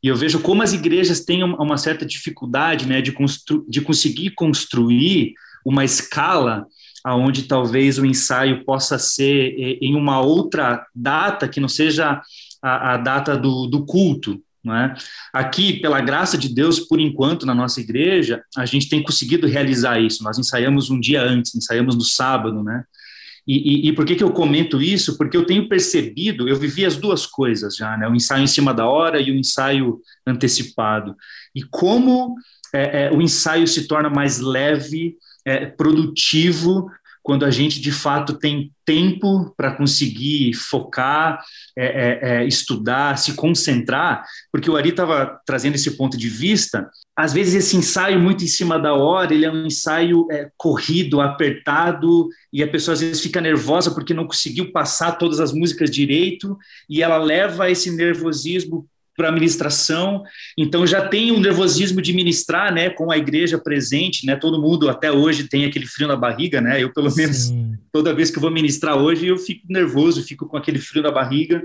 E 0.00 0.06
eu 0.06 0.14
vejo 0.14 0.38
como 0.38 0.62
as 0.62 0.72
igrejas 0.72 1.24
têm 1.24 1.42
uma 1.42 1.76
certa 1.76 2.06
dificuldade, 2.06 2.86
né, 2.86 3.02
de, 3.02 3.12
de 3.68 3.80
conseguir 3.80 4.30
construir 4.30 5.34
uma 5.64 5.84
escala 5.84 6.64
aonde 7.04 7.44
talvez 7.44 7.98
o 7.98 8.06
ensaio 8.06 8.64
possa 8.64 8.98
ser 8.98 9.54
eh, 9.58 9.78
em 9.80 9.94
uma 9.94 10.20
outra 10.20 10.84
data 10.94 11.48
que 11.48 11.60
não 11.60 11.68
seja 11.68 12.20
a, 12.62 12.94
a 12.94 12.96
data 12.96 13.36
do, 13.36 13.66
do 13.66 13.84
culto. 13.84 14.40
É? 14.66 14.94
Aqui, 15.32 15.80
pela 15.80 16.00
graça 16.00 16.36
de 16.36 16.52
Deus, 16.52 16.80
por 16.80 17.00
enquanto, 17.00 17.46
na 17.46 17.54
nossa 17.54 17.80
igreja, 17.80 18.42
a 18.56 18.66
gente 18.66 18.88
tem 18.88 19.02
conseguido 19.02 19.46
realizar 19.46 19.98
isso. 19.98 20.22
Nós 20.22 20.38
ensaiamos 20.38 20.90
um 20.90 21.00
dia 21.00 21.22
antes, 21.22 21.54
ensaiamos 21.54 21.94
no 21.94 22.04
sábado, 22.04 22.62
né? 22.62 22.84
E, 23.46 23.86
e, 23.86 23.88
e, 23.88 23.92
por 23.94 24.04
que, 24.04 24.14
que 24.14 24.22
eu 24.22 24.30
comento 24.30 24.82
isso? 24.82 25.16
Porque 25.16 25.34
eu 25.34 25.46
tenho 25.46 25.70
percebido, 25.70 26.46
eu 26.46 26.56
vivi 26.56 26.84
as 26.84 26.96
duas 26.96 27.24
coisas 27.24 27.76
já, 27.76 27.96
né? 27.96 28.06
O 28.06 28.14
ensaio 28.14 28.44
em 28.44 28.48
cima 28.48 28.74
da 28.74 28.86
hora 28.86 29.18
e 29.18 29.30
o 29.30 29.34
ensaio 29.34 30.02
antecipado. 30.26 31.16
E 31.54 31.62
como 31.62 32.34
é, 32.74 33.04
é, 33.04 33.10
o 33.10 33.22
ensaio 33.22 33.66
se 33.66 33.88
torna 33.88 34.10
mais 34.10 34.38
leve, 34.38 35.16
é, 35.48 35.66
produtivo, 35.66 36.90
quando 37.28 37.44
a 37.44 37.50
gente 37.50 37.78
de 37.78 37.92
fato 37.92 38.38
tem 38.38 38.72
tempo 38.86 39.52
para 39.54 39.76
conseguir 39.76 40.54
focar, 40.54 41.44
é, 41.76 41.84
é, 41.84 42.18
é, 42.22 42.46
estudar, 42.46 43.18
se 43.18 43.34
concentrar, 43.34 44.24
porque 44.50 44.70
o 44.70 44.76
Ari 44.76 44.88
estava 44.88 45.38
trazendo 45.44 45.74
esse 45.74 45.90
ponto 45.90 46.16
de 46.16 46.26
vista. 46.26 46.88
Às 47.14 47.34
vezes 47.34 47.54
esse 47.54 47.76
ensaio 47.76 48.18
muito 48.18 48.42
em 48.44 48.46
cima 48.46 48.78
da 48.78 48.94
hora, 48.94 49.34
ele 49.34 49.44
é 49.44 49.52
um 49.52 49.66
ensaio 49.66 50.26
é, 50.30 50.48
corrido, 50.56 51.20
apertado, 51.20 52.30
e 52.50 52.62
a 52.62 52.68
pessoa 52.68 52.94
às 52.94 53.00
vezes 53.00 53.20
fica 53.20 53.42
nervosa 53.42 53.90
porque 53.90 54.14
não 54.14 54.26
conseguiu 54.26 54.72
passar 54.72 55.12
todas 55.12 55.38
as 55.38 55.52
músicas 55.52 55.90
direito, 55.90 56.56
e 56.88 57.02
ela 57.02 57.18
leva 57.18 57.70
esse 57.70 57.90
nervosismo 57.90 58.86
para 59.18 59.30
a 59.30 59.32
ministração, 59.32 60.22
então 60.56 60.86
já 60.86 61.08
tem 61.08 61.32
um 61.32 61.40
nervosismo 61.40 62.00
de 62.00 62.12
ministrar, 62.12 62.72
né, 62.72 62.88
com 62.88 63.10
a 63.10 63.18
igreja 63.18 63.58
presente, 63.58 64.24
né, 64.24 64.36
todo 64.36 64.62
mundo 64.62 64.88
até 64.88 65.10
hoje 65.10 65.48
tem 65.48 65.64
aquele 65.64 65.86
frio 65.86 66.06
na 66.06 66.14
barriga, 66.14 66.60
né, 66.60 66.80
eu 66.80 66.92
pelo 66.92 67.12
menos 67.14 67.36
Sim. 67.36 67.76
toda 67.92 68.14
vez 68.14 68.30
que 68.30 68.38
eu 68.38 68.40
vou 68.40 68.50
ministrar 68.50 68.96
hoje 68.96 69.26
eu 69.26 69.36
fico 69.36 69.66
nervoso, 69.68 70.22
fico 70.22 70.46
com 70.46 70.56
aquele 70.56 70.78
frio 70.78 71.02
na 71.02 71.10
barriga, 71.10 71.64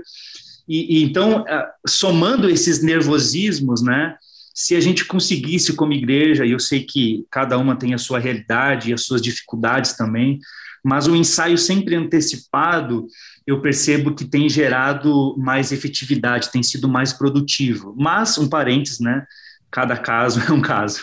e, 0.68 0.98
e 0.98 1.04
então 1.04 1.44
somando 1.86 2.50
esses 2.50 2.82
nervosismos, 2.82 3.82
né, 3.82 4.16
se 4.52 4.74
a 4.74 4.80
gente 4.80 5.04
conseguisse 5.04 5.72
como 5.74 5.92
igreja, 5.92 6.44
e 6.44 6.50
eu 6.50 6.60
sei 6.60 6.82
que 6.82 7.24
cada 7.30 7.56
uma 7.56 7.76
tem 7.76 7.94
a 7.94 7.98
sua 7.98 8.18
realidade 8.18 8.90
e 8.90 8.92
as 8.92 9.04
suas 9.04 9.22
dificuldades 9.22 9.92
também, 9.94 10.40
mas 10.84 11.06
o 11.06 11.16
ensaio 11.16 11.56
sempre 11.56 11.96
antecipado, 11.96 13.06
eu 13.46 13.62
percebo 13.62 14.14
que 14.14 14.26
tem 14.26 14.48
gerado 14.50 15.34
mais 15.38 15.72
efetividade, 15.72 16.52
tem 16.52 16.62
sido 16.62 16.86
mais 16.86 17.12
produtivo. 17.12 17.94
Mas, 17.96 18.36
um 18.36 18.48
parênteses, 18.48 19.00
né? 19.00 19.24
Cada 19.70 19.96
caso 19.96 20.40
é 20.46 20.52
um 20.52 20.60
caso. 20.60 21.00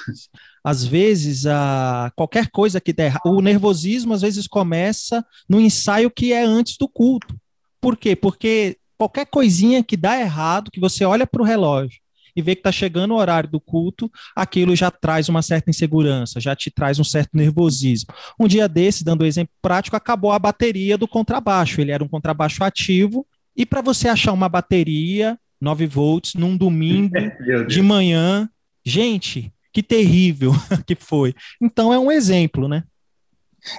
Às 0.64 0.86
vezes, 0.86 1.48
a, 1.48 2.12
qualquer 2.16 2.52
coisa 2.52 2.80
que 2.80 2.94
der, 2.94 3.18
o 3.26 3.42
nervosismo 3.42 4.14
às 4.14 4.22
vezes 4.22 4.48
começa 4.48 5.26
no 5.50 5.60
ensaio 5.60 6.12
que 6.12 6.32
é 6.32 6.44
antes 6.44 6.78
do 6.78 6.88
culto. 6.88 7.36
Por 7.82 7.98
quê? 7.98 8.16
Porque 8.16 8.78
qualquer 8.96 9.26
coisinha 9.26 9.84
que 9.84 9.98
dá 9.98 10.20
errado, 10.20 10.70
que 10.70 10.80
você 10.80 11.04
olha 11.04 11.26
para 11.26 11.42
o 11.42 11.46
relógio 11.46 12.00
e 12.36 12.42
vê 12.42 12.56
que 12.56 12.60
está 12.60 12.72
chegando 12.72 13.12
o 13.12 13.18
horário 13.18 13.50
do 13.50 13.60
culto, 13.60 14.12
aquilo 14.36 14.76
já 14.76 14.90
traz 14.90 15.30
uma 15.30 15.42
certa 15.42 15.70
insegurança, 15.70 16.40
já 16.40 16.56
te 16.56 16.72
traz 16.72 17.00
um 17.00 17.04
certo 17.04 17.32
nervosismo. 17.34 18.14
Um 18.40 18.48
dia 18.48 18.68
desse, 18.68 19.04
dando 19.04 19.24
um 19.24 19.28
exemplo 19.28 19.54
prático, 19.62 19.96
acabou 19.96 20.32
a 20.32 20.40
bateria 20.40 20.98
do 20.98 21.08
contrabaixo. 21.08 21.82
Ele 21.82 21.92
era 21.92 22.04
um 22.04 22.08
contrabaixo 22.08 22.64
ativo, 22.64 23.26
e 23.56 23.66
para 23.66 23.82
você 23.82 24.08
achar 24.08 24.32
uma 24.32 24.50
bateria 24.50 25.38
9 25.60 25.86
volts 25.86 26.34
num 26.34 26.58
domingo 26.58 27.14
de 27.68 27.82
manhã, 27.82 28.50
gente, 28.84 29.54
que 29.72 29.84
terrível 29.84 30.52
que 30.86 30.96
foi. 30.96 31.36
Então 31.62 31.94
é 31.94 32.00
um 32.00 32.12
exemplo, 32.12 32.68
né? 32.68 32.84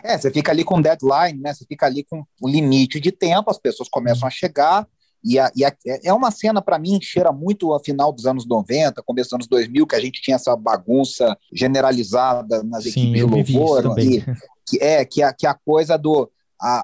É, 0.04 0.16
você 0.16 0.30
fica 0.30 0.52
ali 0.52 0.62
com 0.62 0.80
deadline, 0.80 1.40
né? 1.40 1.52
Você 1.52 1.64
fica 1.66 1.86
ali 1.86 2.04
com 2.04 2.24
o 2.40 2.48
limite 2.48 3.00
de 3.00 3.10
tempo, 3.10 3.50
as 3.50 3.58
pessoas 3.58 3.88
começam 3.88 4.28
a 4.28 4.30
chegar, 4.30 4.86
e, 5.24 5.38
a, 5.38 5.50
e 5.54 5.64
a, 5.64 5.72
é 6.04 6.12
uma 6.12 6.30
cena, 6.30 6.60
para 6.60 6.78
mim, 6.78 6.98
cheira 7.00 7.32
muito 7.32 7.72
a 7.72 7.80
final 7.80 8.12
dos 8.12 8.26
anos 8.26 8.46
90, 8.46 9.02
começo 9.02 9.30
dos 9.30 9.34
anos 9.34 9.46
2000, 9.46 9.86
que 9.86 9.94
a 9.94 10.00
gente 10.00 10.20
tinha 10.20 10.36
essa 10.36 10.56
bagunça 10.56 11.36
generalizada 11.52 12.62
nas 12.62 12.84
Sim, 12.84 13.14
equipes 13.14 13.46
de 13.46 13.58
louvor. 13.58 13.98
E, 13.98 14.24
que, 14.66 14.78
é, 14.82 15.04
que 15.04 15.22
a, 15.22 15.32
que 15.32 15.46
a 15.46 15.54
coisa 15.54 15.96
do 15.96 16.30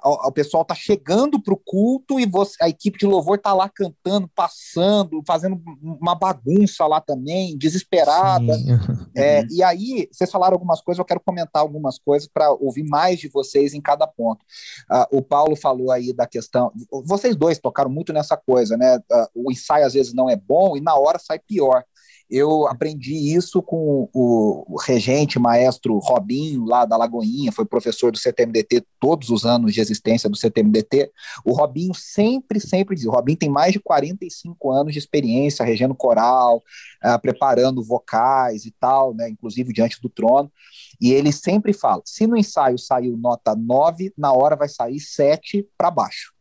o 0.04 0.32
pessoal 0.32 0.64
tá 0.64 0.74
chegando 0.74 1.40
para 1.40 1.54
o 1.54 1.60
culto 1.64 2.18
e 2.18 2.26
você, 2.26 2.56
a 2.60 2.68
equipe 2.68 2.98
de 2.98 3.06
louvor 3.06 3.38
tá 3.38 3.54
lá 3.54 3.68
cantando, 3.68 4.28
passando, 4.34 5.22
fazendo 5.26 5.60
uma 5.80 6.16
bagunça 6.16 6.84
lá 6.86 7.00
também, 7.00 7.56
desesperada. 7.56 8.56
É, 9.16 9.44
e 9.50 9.64
aí, 9.64 10.08
vocês 10.12 10.30
falaram 10.30 10.54
algumas 10.54 10.80
coisas, 10.80 10.98
eu 10.98 11.04
quero 11.04 11.18
comentar 11.18 11.60
algumas 11.60 11.98
coisas 11.98 12.28
para 12.32 12.52
ouvir 12.52 12.84
mais 12.84 13.18
de 13.18 13.28
vocês 13.28 13.74
em 13.74 13.80
cada 13.80 14.06
ponto. 14.06 14.44
Uh, 14.88 15.18
o 15.18 15.22
Paulo 15.22 15.56
falou 15.56 15.90
aí 15.90 16.12
da 16.12 16.24
questão. 16.24 16.70
Vocês 17.04 17.34
dois 17.34 17.58
tocaram 17.58 17.90
muito 17.90 18.12
nessa 18.12 18.36
coisa, 18.36 18.76
né? 18.76 18.98
Uh, 19.10 19.46
o 19.46 19.50
ensaio 19.50 19.84
às 19.84 19.94
vezes 19.94 20.14
não 20.14 20.30
é 20.30 20.36
bom 20.36 20.76
e 20.76 20.80
na 20.80 20.94
hora 20.94 21.18
sai 21.18 21.40
pior. 21.40 21.82
Eu 22.30 22.66
aprendi 22.68 23.34
isso 23.34 23.62
com 23.62 24.08
o, 24.12 24.76
regente, 24.86 25.38
maestro 25.38 25.98
Robinho, 25.98 26.64
lá 26.64 26.84
da 26.84 26.96
Lagoinha, 26.96 27.50
foi 27.50 27.64
professor 27.64 28.12
do 28.12 28.18
CTMDT 28.18 28.84
todos 29.00 29.30
os 29.30 29.46
anos 29.46 29.72
de 29.72 29.80
existência 29.80 30.28
do 30.28 30.36
CTMDT. 30.36 31.10
O 31.42 31.52
Robinho 31.52 31.94
sempre, 31.94 32.60
sempre 32.60 32.94
diz: 32.94 33.06
o 33.06 33.10
Robinho 33.10 33.38
tem 33.38 33.48
mais 33.48 33.72
de 33.72 33.80
45 33.80 34.70
anos 34.70 34.92
de 34.92 34.98
experiência 34.98 35.64
regendo 35.64 35.94
coral, 35.94 36.62
uh, 37.02 37.18
preparando 37.20 37.82
vocais 37.82 38.66
e 38.66 38.70
tal, 38.78 39.14
né, 39.14 39.30
inclusive 39.30 39.72
diante 39.72 40.00
do 40.02 40.10
trono. 40.10 40.52
E 41.00 41.12
ele 41.12 41.32
sempre 41.32 41.72
fala: 41.72 42.02
se 42.04 42.26
no 42.26 42.36
ensaio 42.36 42.78
saiu 42.78 43.16
nota 43.16 43.56
9, 43.56 44.12
na 44.18 44.32
hora 44.32 44.54
vai 44.54 44.68
sair 44.68 45.00
7 45.00 45.66
para 45.78 45.90
baixo. 45.90 46.37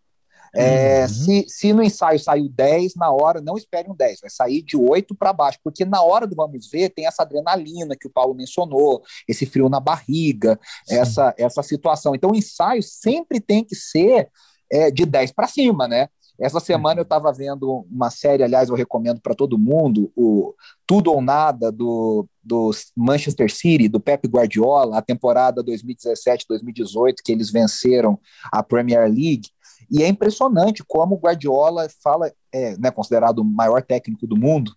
É, 0.56 1.02
uhum. 1.02 1.08
se, 1.08 1.46
se 1.48 1.74
no 1.74 1.84
ensaio 1.84 2.20
saiu 2.20 2.50
10, 2.50 2.96
na 2.96 3.12
hora 3.12 3.42
não 3.42 3.58
espere 3.58 3.90
um 3.90 3.96
10, 3.96 4.22
vai 4.22 4.30
sair 4.30 4.62
de 4.62 4.78
8 4.78 5.16
para 5.16 5.34
baixo, 5.34 5.60
porque 5.64 5.86
na 5.86 6.02
hora 6.02 6.26
do 6.26 6.36
vamos 6.36 6.70
ver 6.70 6.90
tem 6.90 7.06
essa 7.06 7.24
adrenalina 7.24 7.96
que 8.00 8.08
o 8.08 8.12
Paulo 8.12 8.34
mencionou, 8.34 9.02
esse 9.28 9.46
frio 9.46 9.70
na 9.70 9.80
barriga, 9.80 10.60
essa, 10.90 11.34
essa 11.38 11.64
situação. 11.64 12.16
Então 12.16 12.32
o 12.32 12.36
ensaio 12.36 12.82
sempre 12.84 13.40
tem 13.40 13.64
que 13.64 13.76
ser 13.76 14.30
é, 14.72 14.92
de 14.92 15.06
10 15.06 15.32
para 15.32 15.48
cima, 15.48 15.88
né? 15.88 16.10
Essa 16.40 16.60
semana 16.60 17.00
eu 17.00 17.04
estava 17.04 17.34
vendo 17.34 17.86
uma 17.90 18.12
série, 18.12 18.44
aliás, 18.44 18.70
eu 18.70 18.76
recomendo 18.76 19.20
para 19.20 19.34
todo 19.34 19.58
mundo, 19.58 20.12
o 20.16 20.54
Tudo 20.86 21.12
ou 21.12 21.20
Nada 21.20 21.72
do, 21.72 22.28
do 22.44 22.70
Manchester 22.96 23.52
City, 23.52 23.90
do 23.90 24.00
Pep 24.00 24.28
Guardiola, 24.28 25.00
a 25.00 25.02
temporada 25.02 25.64
2017-2018, 25.64 27.16
que 27.26 27.32
eles 27.32 27.50
venceram 27.50 28.20
a 28.52 28.62
Premier 28.62 29.10
League. 29.10 29.50
E 29.90 30.04
é 30.04 30.08
impressionante 30.08 30.84
como 30.86 31.16
o 31.16 31.20
Guardiola 31.20 31.88
fala, 32.04 32.32
é 32.52 32.78
né, 32.78 32.92
considerado 32.92 33.40
o 33.40 33.46
maior 33.46 33.82
técnico 33.82 34.28
do 34.28 34.38
mundo, 34.38 34.72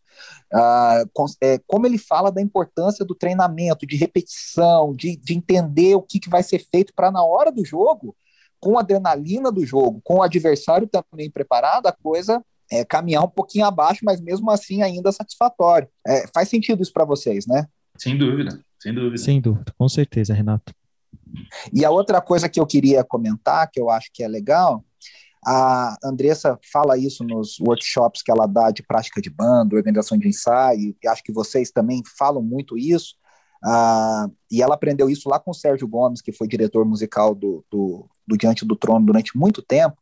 uh, 0.54 1.24
é, 1.40 1.58
como 1.66 1.86
ele 1.86 1.98
fala 1.98 2.30
da 2.30 2.40
importância 2.40 3.04
do 3.04 3.14
treinamento, 3.14 3.86
de 3.86 3.96
repetição, 3.96 4.94
de, 4.94 5.16
de 5.16 5.34
entender 5.34 5.94
o 5.94 6.02
que, 6.02 6.20
que 6.20 6.30
vai 6.30 6.42
ser 6.42 6.64
feito 6.70 6.92
para 6.94 7.10
na 7.10 7.24
hora 7.24 7.50
do 7.50 7.64
jogo, 7.64 8.16
com 8.60 8.76
a 8.78 8.82
adrenalina 8.82 9.50
do 9.50 9.64
jogo, 9.64 10.00
com 10.04 10.16
o 10.16 10.22
adversário 10.22 10.88
também 10.88 11.30
preparado, 11.30 11.86
a 11.86 11.92
coisa 11.92 12.44
é, 12.70 12.84
caminhar 12.84 13.24
um 13.24 13.28
pouquinho 13.28 13.64
abaixo, 13.64 14.04
mas 14.04 14.20
mesmo 14.20 14.50
assim 14.50 14.82
ainda 14.82 15.10
satisfatório. 15.10 15.88
É, 16.06 16.26
faz 16.32 16.48
sentido 16.48 16.82
isso 16.82 16.92
para 16.92 17.04
vocês, 17.04 17.46
né? 17.46 17.66
Sem 17.98 18.16
dúvida, 18.16 18.60
sem 18.78 18.94
dúvida. 18.94 19.18
Sem 19.18 19.40
dúvida, 19.40 19.74
com 19.76 19.88
certeza, 19.88 20.32
Renato. 20.32 20.72
E 21.72 21.84
a 21.84 21.90
outra 21.90 22.20
coisa 22.20 22.48
que 22.48 22.60
eu 22.60 22.66
queria 22.66 23.02
comentar, 23.02 23.68
que 23.70 23.80
eu 23.80 23.90
acho 23.90 24.10
que 24.12 24.22
é 24.22 24.28
legal, 24.28 24.84
a 25.44 25.96
Andressa 26.04 26.58
fala 26.70 26.98
isso 26.98 27.24
nos 27.24 27.58
workshops 27.60 28.22
que 28.22 28.30
ela 28.30 28.46
dá 28.46 28.70
de 28.70 28.82
prática 28.82 29.20
de 29.20 29.30
banda, 29.30 29.76
organização 29.76 30.18
de 30.18 30.28
ensaio, 30.28 30.94
e 31.02 31.08
acho 31.08 31.22
que 31.22 31.32
vocês 31.32 31.70
também 31.70 32.02
falam 32.18 32.42
muito 32.42 32.76
isso. 32.76 33.14
Uh, 33.64 34.32
e 34.50 34.62
ela 34.62 34.74
aprendeu 34.74 35.08
isso 35.10 35.28
lá 35.28 35.38
com 35.38 35.50
o 35.50 35.54
Sérgio 35.54 35.86
Gomes, 35.86 36.20
que 36.20 36.32
foi 36.32 36.48
diretor 36.48 36.84
musical 36.84 37.34
do, 37.34 37.64
do, 37.70 38.08
do 38.26 38.36
Diante 38.36 38.64
do 38.64 38.76
Trono 38.76 39.04
durante 39.04 39.36
muito 39.36 39.62
tempo, 39.62 39.96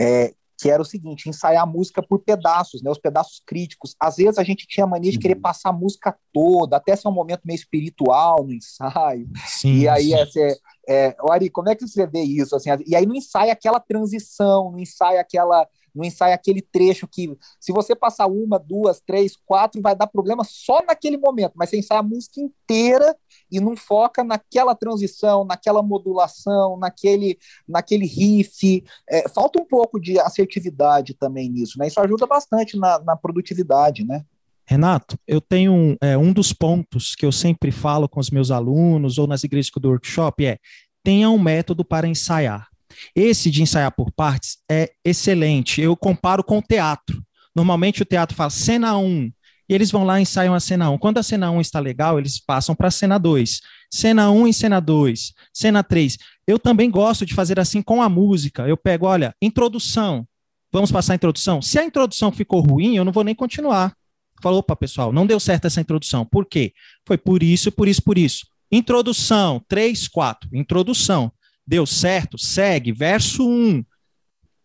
é, 0.00 0.34
que 0.58 0.70
era 0.70 0.80
o 0.80 0.84
seguinte, 0.84 1.28
ensaiar 1.28 1.64
a 1.64 1.66
música 1.66 2.00
por 2.00 2.20
pedaços, 2.20 2.82
né, 2.82 2.90
os 2.90 2.98
pedaços 2.98 3.42
críticos. 3.44 3.96
Às 3.98 4.16
vezes 4.16 4.38
a 4.38 4.44
gente 4.44 4.66
tinha 4.66 4.86
mania 4.86 5.10
de 5.10 5.18
querer 5.18 5.34
uhum. 5.34 5.42
passar 5.42 5.70
a 5.70 5.72
música 5.72 6.16
toda, 6.32 6.76
até 6.76 6.94
ser 6.94 7.08
um 7.08 7.12
momento 7.12 7.42
meio 7.44 7.56
espiritual 7.56 8.44
no 8.44 8.52
ensaio. 8.52 9.28
Sim, 9.46 9.78
e 9.78 9.88
aí 9.88 10.12
sim. 10.30 10.40
é, 10.40 10.56
é, 10.88 11.14
Ari, 11.30 11.50
como 11.50 11.68
é 11.68 11.74
que 11.74 11.86
você 11.86 12.06
vê 12.06 12.22
isso? 12.22 12.56
Assim, 12.56 12.70
e 12.86 12.96
aí 12.96 13.06
não 13.06 13.14
ensaia 13.14 13.52
aquela 13.52 13.80
transição, 13.80 14.70
não 14.72 14.78
ensaia 14.78 15.20
aquela 15.20 15.66
não 15.94 16.04
ensaia 16.04 16.34
aquele 16.34 16.62
trecho 16.62 17.06
que, 17.06 17.36
se 17.60 17.72
você 17.72 17.94
passar 17.94 18.26
uma, 18.26 18.58
duas, 18.58 19.00
três, 19.00 19.36
quatro, 19.36 19.80
vai 19.80 19.94
dar 19.94 20.06
problema 20.06 20.42
só 20.44 20.82
naquele 20.86 21.18
momento, 21.18 21.52
mas 21.54 21.70
você 21.70 21.78
ensaia 21.78 22.00
a 22.00 22.02
música 22.02 22.40
inteira 22.40 23.16
e 23.50 23.60
não 23.60 23.76
foca 23.76 24.24
naquela 24.24 24.74
transição, 24.74 25.44
naquela 25.44 25.82
modulação, 25.82 26.78
naquele, 26.78 27.38
naquele 27.68 28.06
riff. 28.06 28.82
É, 29.08 29.28
falta 29.28 29.60
um 29.60 29.64
pouco 29.64 30.00
de 30.00 30.18
assertividade 30.18 31.14
também 31.14 31.50
nisso, 31.50 31.78
né? 31.78 31.86
Isso 31.86 32.00
ajuda 32.00 32.26
bastante 32.26 32.78
na, 32.78 32.98
na 33.00 33.16
produtividade, 33.16 34.04
né? 34.04 34.24
Renato, 34.66 35.18
eu 35.26 35.40
tenho 35.40 35.72
um, 35.72 35.96
é, 36.00 36.16
um 36.16 36.32
dos 36.32 36.52
pontos 36.52 37.14
que 37.14 37.26
eu 37.26 37.32
sempre 37.32 37.70
falo 37.70 38.08
com 38.08 38.20
os 38.20 38.30
meus 38.30 38.50
alunos 38.50 39.18
ou 39.18 39.26
nas 39.26 39.44
igrejas 39.44 39.70
do 39.74 39.88
workshop 39.88 40.44
é 40.44 40.58
tenha 41.02 41.28
um 41.28 41.38
método 41.38 41.84
para 41.84 42.06
ensaiar. 42.06 42.68
Esse 43.14 43.50
de 43.50 43.62
ensaiar 43.62 43.92
por 43.92 44.12
partes 44.12 44.58
é 44.70 44.92
excelente. 45.04 45.80
Eu 45.80 45.96
comparo 45.96 46.44
com 46.44 46.58
o 46.58 46.62
teatro. 46.62 47.22
Normalmente 47.54 48.02
o 48.02 48.04
teatro 48.04 48.36
fala 48.36 48.50
cena 48.50 48.96
1, 48.96 49.30
e 49.68 49.74
eles 49.74 49.90
vão 49.90 50.04
lá 50.04 50.18
e 50.18 50.22
ensaiam 50.22 50.54
a 50.54 50.60
cena 50.60 50.90
1. 50.90 50.98
Quando 50.98 51.18
a 51.18 51.22
cena 51.22 51.50
1 51.50 51.60
está 51.60 51.80
legal, 51.80 52.18
eles 52.18 52.38
passam 52.38 52.74
para 52.74 52.88
a 52.88 52.90
cena 52.90 53.18
2. 53.18 53.60
Cena 53.90 54.30
1 54.30 54.48
e 54.48 54.54
cena 54.54 54.80
2, 54.80 55.32
cena 55.52 55.82
3. 55.82 56.18
Eu 56.46 56.58
também 56.58 56.90
gosto 56.90 57.24
de 57.24 57.34
fazer 57.34 57.60
assim 57.60 57.82
com 57.82 58.02
a 58.02 58.08
música. 58.08 58.66
Eu 58.66 58.76
pego, 58.76 59.06
olha, 59.06 59.34
introdução. 59.40 60.26
Vamos 60.72 60.90
passar 60.90 61.12
a 61.12 61.16
introdução. 61.16 61.60
Se 61.60 61.78
a 61.78 61.84
introdução 61.84 62.32
ficou 62.32 62.60
ruim, 62.60 62.96
eu 62.96 63.04
não 63.04 63.12
vou 63.12 63.24
nem 63.24 63.34
continuar. 63.34 63.94
Falou, 64.42 64.58
opa, 64.58 64.74
pessoal, 64.74 65.12
não 65.12 65.26
deu 65.26 65.38
certo 65.38 65.66
essa 65.66 65.80
introdução. 65.80 66.26
Por 66.26 66.44
quê? 66.44 66.72
Foi 67.06 67.16
por 67.16 67.42
isso, 67.42 67.70
por 67.70 67.88
isso, 67.88 68.02
por 68.02 68.18
isso. 68.18 68.46
Introdução, 68.70 69.62
3, 69.68 70.08
4. 70.08 70.50
Introdução. 70.52 71.32
Deu 71.66 71.86
certo? 71.86 72.36
Segue. 72.36 72.92
Verso 72.92 73.48
1 73.48 73.84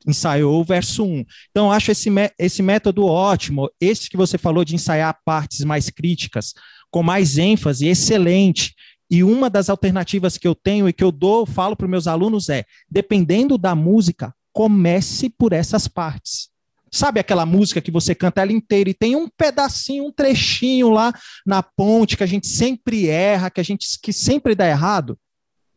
ensaiou 0.07 0.61
o 0.61 0.63
verso 0.63 1.03
1. 1.03 1.25
Então, 1.51 1.69
acho 1.69 1.91
esse, 1.91 2.09
esse 2.39 2.63
método 2.63 3.05
ótimo. 3.05 3.69
Esse 3.79 4.09
que 4.09 4.15
você 4.15 4.37
falou 4.37 4.63
de 4.63 4.73
ensaiar 4.73 5.19
partes 5.25 5.65
mais 5.65 5.89
críticas, 5.89 6.53
com 6.89 7.03
mais 7.03 7.37
ênfase, 7.37 7.87
excelente. 7.87 8.73
E 9.11 9.23
uma 9.23 9.49
das 9.49 9.69
alternativas 9.69 10.37
que 10.37 10.47
eu 10.47 10.55
tenho 10.55 10.87
e 10.87 10.93
que 10.93 11.03
eu 11.03 11.11
dou, 11.11 11.45
falo 11.45 11.75
para 11.75 11.85
os 11.85 11.91
meus 11.91 12.07
alunos 12.07 12.49
é: 12.49 12.65
dependendo 12.89 13.57
da 13.57 13.75
música, 13.75 14.33
comece 14.53 15.29
por 15.29 15.53
essas 15.53 15.87
partes. 15.87 16.49
Sabe 16.91 17.19
aquela 17.19 17.45
música 17.45 17.81
que 17.81 17.91
você 17.91 18.15
canta 18.15 18.41
ela 18.41 18.51
inteira 18.51 18.89
e 18.89 18.93
tem 18.93 19.15
um 19.15 19.27
pedacinho, 19.27 20.05
um 20.05 20.11
trechinho 20.11 20.89
lá 20.89 21.13
na 21.45 21.61
ponte 21.61 22.15
que 22.15 22.23
a 22.23 22.27
gente 22.27 22.47
sempre 22.47 23.07
erra, 23.07 23.49
que 23.49 23.59
a 23.59 23.63
gente 23.63 23.87
que 24.01 24.13
sempre 24.13 24.55
dá 24.55 24.67
errado? 24.67 25.17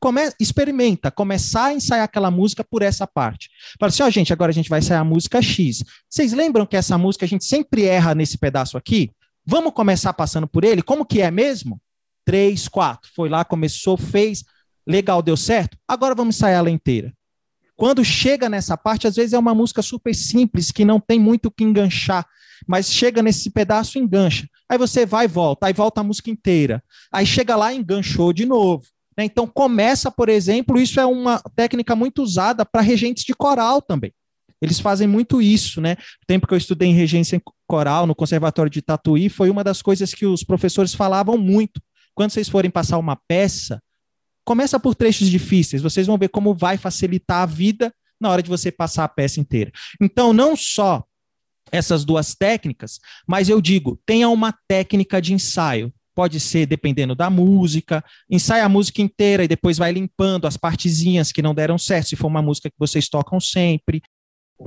Come, 0.00 0.22
experimenta, 0.40 1.10
começar 1.10 1.66
a 1.66 1.74
ensaiar 1.74 2.04
aquela 2.04 2.30
música 2.30 2.64
por 2.64 2.80
essa 2.80 3.06
parte. 3.06 3.50
Fala 3.78 3.90
assim, 3.90 4.02
ó, 4.02 4.06
oh, 4.06 4.10
gente, 4.10 4.32
agora 4.32 4.50
a 4.50 4.54
gente 4.54 4.70
vai 4.70 4.78
ensaiar 4.78 5.02
a 5.02 5.04
música 5.04 5.42
X. 5.42 5.84
Vocês 6.08 6.32
lembram 6.32 6.64
que 6.64 6.76
essa 6.76 6.96
música 6.96 7.26
a 7.26 7.28
gente 7.28 7.44
sempre 7.44 7.84
erra 7.84 8.14
nesse 8.14 8.38
pedaço 8.38 8.78
aqui? 8.78 9.10
Vamos 9.44 9.74
começar 9.74 10.12
passando 10.14 10.46
por 10.46 10.64
ele? 10.64 10.82
Como 10.82 11.04
que 11.04 11.20
é 11.20 11.30
mesmo? 11.30 11.80
Três, 12.24 12.66
quatro. 12.66 13.10
Foi 13.14 13.28
lá, 13.28 13.44
começou, 13.44 13.96
fez. 13.98 14.42
Legal, 14.86 15.20
deu 15.20 15.36
certo? 15.36 15.76
Agora 15.86 16.14
vamos 16.14 16.36
ensaiar 16.36 16.60
ela 16.60 16.70
inteira. 16.70 17.12
Quando 17.80 18.04
chega 18.04 18.46
nessa 18.46 18.76
parte, 18.76 19.06
às 19.06 19.16
vezes 19.16 19.32
é 19.32 19.38
uma 19.38 19.54
música 19.54 19.80
super 19.80 20.14
simples, 20.14 20.70
que 20.70 20.84
não 20.84 21.00
tem 21.00 21.18
muito 21.18 21.46
o 21.46 21.50
que 21.50 21.64
enganchar, 21.64 22.26
mas 22.68 22.92
chega 22.92 23.22
nesse 23.22 23.49
pedaço 23.49 23.99
engancha. 23.99 24.46
Aí 24.68 24.76
você 24.76 25.06
vai 25.06 25.25
e 25.25 25.28
volta, 25.28 25.66
aí 25.66 25.72
volta 25.72 26.02
a 26.02 26.04
música 26.04 26.28
inteira. 26.28 26.84
Aí 27.10 27.25
chega 27.25 27.56
lá 27.56 27.72
e 27.72 27.78
enganchou 27.78 28.34
de 28.34 28.44
novo. 28.44 28.84
Né? 29.16 29.25
Então, 29.25 29.46
começa, 29.46 30.10
por 30.10 30.28
exemplo, 30.28 30.78
isso 30.78 31.00
é 31.00 31.06
uma 31.06 31.40
técnica 31.56 31.96
muito 31.96 32.22
usada 32.22 32.66
para 32.66 32.82
regentes 32.82 33.25
de 33.25 33.32
coral 33.32 33.80
também. 33.80 34.12
Eles 34.60 34.78
fazem 34.78 35.08
muito 35.08 35.40
isso, 35.40 35.80
né? 35.80 35.96
O 36.22 36.26
tempo 36.26 36.46
que 36.46 36.52
eu 36.52 36.58
estudei 36.58 36.87
em 36.87 36.94
regência 36.94 37.40
coral 37.66 38.06
no 38.06 38.14
Conservatório 38.14 38.70
de 38.70 38.82
Tatuí 38.82 39.30
foi 39.30 39.49
uma 39.49 39.64
das 39.64 39.80
coisas 39.80 40.12
que 40.12 40.26
os 40.26 40.44
professores 40.44 40.92
falavam 40.92 41.38
muito. 41.38 41.80
Quando 42.14 42.32
vocês 42.32 42.46
forem 42.46 42.70
passar 42.70 42.99
uma 42.99 43.16
peça, 43.16 43.80
começa 44.44 44.78
por 44.78 44.94
trechos 44.94 45.28
difíceis, 45.28 45.82
vocês 45.82 46.06
vão 46.06 46.18
ver 46.18 46.28
como 46.28 46.54
vai 46.54 46.76
facilitar 46.76 47.42
a 47.42 47.47
vida 47.47 47.92
na 48.20 48.30
hora 48.30 48.42
de 48.42 48.49
você 48.49 48.70
passar 48.70 49.04
a 49.04 49.09
peça 49.09 49.40
inteira. 49.40 49.73
Então, 50.00 50.32
não 50.32 50.54
só 50.54 51.04
essas 51.73 52.04
duas 52.04 52.35
técnicas, 52.35 52.99
mas 53.26 53.49
eu 53.49 53.61
digo, 53.61 54.00
tenha 54.04 54.28
uma 54.28 54.52
técnica 54.68 55.20
de 55.23 55.32
ensaio 55.32 55.92
pode 56.20 56.38
ser 56.38 56.66
dependendo 56.66 57.14
da 57.14 57.30
música, 57.30 58.04
ensaia 58.28 58.64
a 58.64 58.68
música 58.68 59.00
inteira 59.00 59.44
e 59.44 59.49
depois 59.49 59.78
vai 59.78 59.90
limpando 59.90 60.47
as 60.47 60.54
partezinhas 60.54 61.32
que 61.32 61.40
não 61.40 61.54
deram 61.54 61.78
certo, 61.78 62.09
se 62.11 62.16
for 62.16 62.26
uma 62.26 62.42
música 62.42 62.68
que 62.68 62.76
vocês 62.78 63.09
tocam 63.09 63.40
sempre. 63.40 64.02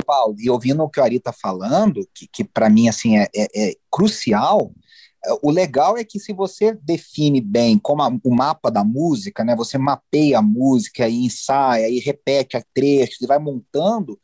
Paulo, 0.06 0.36
e 0.40 0.50
ouvindo 0.50 0.82
o 0.82 0.90
que 0.90 1.00
o 1.00 1.04
Ari 1.04 1.18
está 1.18 1.32
falando, 1.32 2.08
que, 2.12 2.28
que 2.28 2.44
para 2.44 2.70
mim 2.72 2.88
assim 2.88 3.18
é, 3.18 3.28
é, 3.36 3.70
é, 3.70 3.74
crucial, 3.92 4.74
o 5.42 5.52
legal 5.52 5.98
é 5.98 6.04
que 6.04 6.20
se 6.20 6.34
você 6.34 6.74
define 6.74 7.40
bem 7.40 7.78
como 7.78 8.02
a, 8.02 8.10
o 8.24 8.34
mapa 8.34 8.70
da 8.70 8.84
música, 8.84 9.44
né, 9.44 9.56
você 9.56 9.78
mapeia 9.78 10.40
a 10.40 10.42
música 10.42 11.08
e 11.08 11.26
ensaia 11.26 11.90
e 11.90 12.00
repete 12.00 12.58
a 12.58 12.64
trechos 12.74 13.22
e 13.22 13.28
vai 13.28 13.40
montando, 13.40 14.20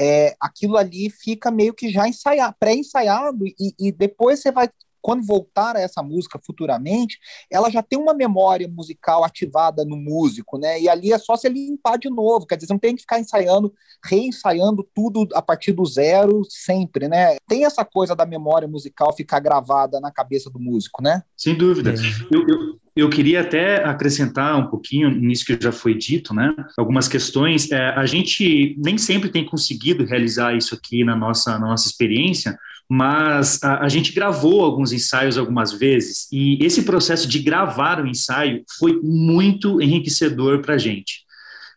é, 0.00 0.34
aquilo 0.40 0.76
ali 0.76 1.10
fica 1.10 1.50
meio 1.50 1.72
que 1.74 1.90
já 1.90 2.08
ensaiado, 2.08 2.56
pré-ensaiado 2.58 3.46
e, 3.46 3.74
e 3.78 3.92
depois 3.92 4.40
você 4.40 4.50
vai 4.50 4.68
quando 5.02 5.26
voltar 5.26 5.76
a 5.76 5.80
essa 5.80 6.02
música 6.02 6.38
futuramente, 6.38 7.18
ela 7.50 7.68
já 7.68 7.82
tem 7.82 7.98
uma 7.98 8.14
memória 8.14 8.68
musical 8.68 9.24
ativada 9.24 9.84
no 9.84 9.96
músico, 9.96 10.56
né? 10.56 10.80
E 10.80 10.88
ali 10.88 11.12
é 11.12 11.18
só 11.18 11.36
se 11.36 11.48
limpar 11.48 11.98
de 11.98 12.08
novo, 12.08 12.46
quer 12.46 12.54
dizer, 12.54 12.68
você 12.68 12.72
não 12.72 12.80
tem 12.80 12.94
que 12.94 13.02
ficar 13.02 13.18
ensaiando, 13.18 13.74
reensaiando 14.04 14.88
tudo 14.94 15.28
a 15.34 15.42
partir 15.42 15.72
do 15.72 15.84
zero 15.84 16.42
sempre, 16.48 17.08
né? 17.08 17.36
Tem 17.48 17.64
essa 17.64 17.84
coisa 17.84 18.14
da 18.14 18.24
memória 18.24 18.68
musical 18.68 19.14
ficar 19.14 19.40
gravada 19.40 20.00
na 20.00 20.12
cabeça 20.12 20.48
do 20.48 20.60
músico, 20.60 21.02
né? 21.02 21.22
Sem 21.36 21.54
dúvida. 21.54 21.90
É. 21.90 21.94
Eu, 22.34 22.46
eu, 22.48 22.58
eu 22.94 23.10
queria 23.10 23.40
até 23.40 23.82
acrescentar 23.84 24.56
um 24.58 24.68
pouquinho 24.68 25.10
nisso 25.10 25.46
que 25.46 25.58
já 25.60 25.72
foi 25.72 25.94
dito, 25.94 26.34
né? 26.34 26.54
Algumas 26.78 27.08
questões. 27.08 27.70
É, 27.72 27.88
a 27.90 28.04
gente 28.06 28.76
nem 28.78 28.98
sempre 28.98 29.30
tem 29.30 29.44
conseguido 29.44 30.04
realizar 30.04 30.54
isso 30.54 30.74
aqui 30.74 31.02
na 31.02 31.16
nossa, 31.16 31.58
na 31.58 31.68
nossa 31.68 31.88
experiência, 31.88 32.58
mas 32.88 33.62
a, 33.62 33.84
a, 33.84 33.88
gente 33.88 34.12
gravou 34.12 34.62
alguns 34.64 34.92
ensaios 34.92 35.38
algumas 35.38 35.72
vezes 35.72 36.28
e 36.30 36.62
esse 36.64 36.82
processo 36.82 37.26
de 37.26 37.38
gravar 37.38 38.02
o 38.02 38.06
ensaio 38.06 38.64
foi 38.78 39.00
muito 39.02 39.80
enriquecedor 39.80 40.60
para 40.60 40.74
a 40.74 40.78
gente. 40.78 41.22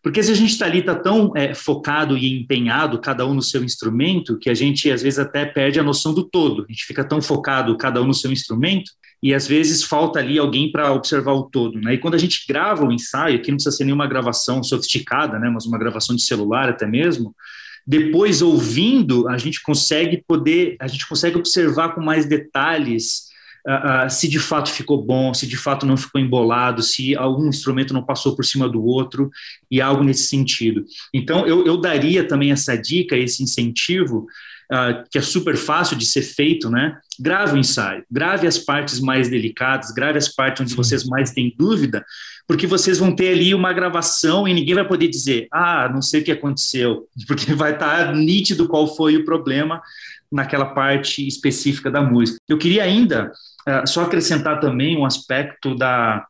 Porque 0.06 0.22
se 0.22 0.32
a 0.32 0.36
gente 0.36 0.52
está 0.52 0.68
ali, 0.68 0.80
está 0.80 0.94
tão 0.94 1.32
é, 1.36 1.56
focado 1.56 2.16
e 2.16 2.40
empenhado, 2.40 3.00
cada 3.00 3.26
um 3.26 3.34
no 3.34 3.42
seu 3.42 3.64
instrumento, 3.64 4.38
que 4.38 4.52
a 4.52 4.54
gente 4.54 4.92
às 4.92 5.02
vezes 5.02 5.18
até 5.18 5.46
perde 5.46 5.80
a 5.80 5.84
noção 5.84 6.14
do 6.14 6.24
todo. 6.24 6.64
A 6.64 6.72
gente 6.72 6.86
fica 6.86 7.04
tão 7.04 7.20
focado, 7.20 7.76
cada 7.76 8.00
um 8.04 8.06
no 8.06 8.14
seu 8.14 8.32
instrumento, 8.32 8.92
e 9.24 9.34
às 9.34 9.48
vezes 9.48 9.82
falta 9.82 10.20
ali 10.20 10.38
alguém 10.38 10.72
para 10.72 10.94
observar 10.94 11.34
o 11.34 11.50
todo. 11.50 11.82
Né? 11.82 11.96
E 11.96 11.98
quando 11.98 12.14
a 12.14 12.20
gente 12.20 12.46
grava 12.48 12.86
o 12.86 12.92
ensaio, 12.92 13.42
que 13.42 13.50
não 13.50 13.56
precisa 13.56 13.76
ser 13.76 13.84
nenhuma 13.84 14.06
gravação 14.06 14.62
sofisticada, 14.62 15.40
né? 15.40 15.50
mas 15.50 15.66
uma 15.66 15.80
gravação 15.80 16.16
de 16.16 16.22
celular 16.22 16.70
até 16.70 16.86
mesmo, 16.86 17.34
depois 17.86 18.42
ouvindo 18.42 19.28
a 19.28 19.38
gente 19.38 19.62
consegue 19.62 20.24
poder 20.28 20.76
a 20.80 20.88
gente 20.88 21.08
consegue 21.08 21.38
observar 21.38 21.94
com 21.94 22.02
mais 22.02 22.26
detalhes 22.26 23.26
uh, 23.68 24.06
uh, 24.06 24.10
se 24.10 24.28
de 24.28 24.40
fato 24.40 24.72
ficou 24.72 25.02
bom 25.04 25.34
se 25.34 25.46
de 25.46 25.58
fato 25.58 25.86
não 25.86 25.96
ficou 25.96 26.20
embolado 26.20 26.82
se 26.82 27.16
algum 27.16 27.48
instrumento 27.48 27.94
não 27.94 28.04
passou 28.04 28.36
por 28.36 28.44
cima 28.44 28.68
do 28.68 28.84
outro 28.84 29.30
e 29.70 29.80
algo 29.82 30.04
nesse 30.04 30.24
sentido. 30.28 30.86
Então 31.14 31.46
eu, 31.46 31.66
eu 31.66 31.78
daria 31.78 32.28
também 32.28 32.52
essa 32.52 32.76
dica 32.76 33.18
esse 33.18 33.44
incentivo 33.44 34.26
Uh, 34.72 35.08
que 35.12 35.20
é 35.20 35.22
super 35.22 35.56
fácil 35.56 35.96
de 35.96 36.06
ser 36.06 36.24
feito, 36.24 36.72
né? 36.72 36.98
Grave 37.20 37.54
o 37.54 37.58
ensaio, 37.58 38.04
grave 38.10 38.48
as 38.48 38.58
partes 38.58 39.00
mais 39.00 39.30
delicadas, 39.30 39.92
grave 39.92 40.18
as 40.18 40.28
partes 40.28 40.64
onde 40.64 40.76
vocês 40.76 41.06
mais 41.06 41.32
têm 41.32 41.54
dúvida, 41.56 42.04
porque 42.48 42.66
vocês 42.66 42.98
vão 42.98 43.16
ter 43.16 43.30
ali 43.30 43.54
uma 43.54 43.72
gravação 43.74 44.48
e 44.48 44.54
ninguém 44.54 44.74
vai 44.74 44.88
poder 44.88 45.08
dizer, 45.08 45.48
ah, 45.52 45.88
não 45.94 46.02
sei 46.02 46.22
o 46.22 46.24
que 46.24 46.32
aconteceu, 46.32 47.08
porque 47.28 47.54
vai 47.54 47.74
estar 47.74 48.16
nítido 48.16 48.68
qual 48.68 48.96
foi 48.96 49.18
o 49.18 49.24
problema 49.24 49.82
naquela 50.32 50.66
parte 50.66 51.26
específica 51.28 51.92
da 51.92 52.02
música. 52.02 52.40
Eu 52.48 52.58
queria 52.58 52.84
ainda 52.84 53.32
uh, 53.68 53.88
só 53.88 54.04
acrescentar 54.04 54.60
também 54.60 54.98
um 54.98 55.06
aspecto 55.06 55.76
da 55.76 56.26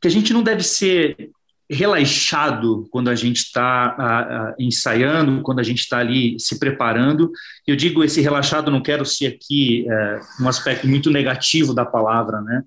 que 0.00 0.08
a 0.08 0.10
gente 0.10 0.32
não 0.32 0.42
deve 0.42 0.62
ser 0.62 1.30
relaxado 1.70 2.88
quando 2.90 3.08
a 3.08 3.14
gente 3.14 3.38
está 3.38 4.54
ensaiando, 4.58 5.40
quando 5.42 5.60
a 5.60 5.62
gente 5.62 5.78
está 5.78 5.98
ali 5.98 6.38
se 6.38 6.58
preparando. 6.58 7.30
Eu 7.66 7.76
digo 7.76 8.02
esse 8.02 8.20
relaxado, 8.20 8.70
não 8.70 8.82
quero 8.82 9.06
ser 9.06 9.26
aqui 9.28 9.86
uh, 9.86 10.42
um 10.44 10.48
aspecto 10.48 10.88
muito 10.88 11.10
negativo 11.10 11.72
da 11.72 11.84
palavra, 11.84 12.40
né? 12.40 12.62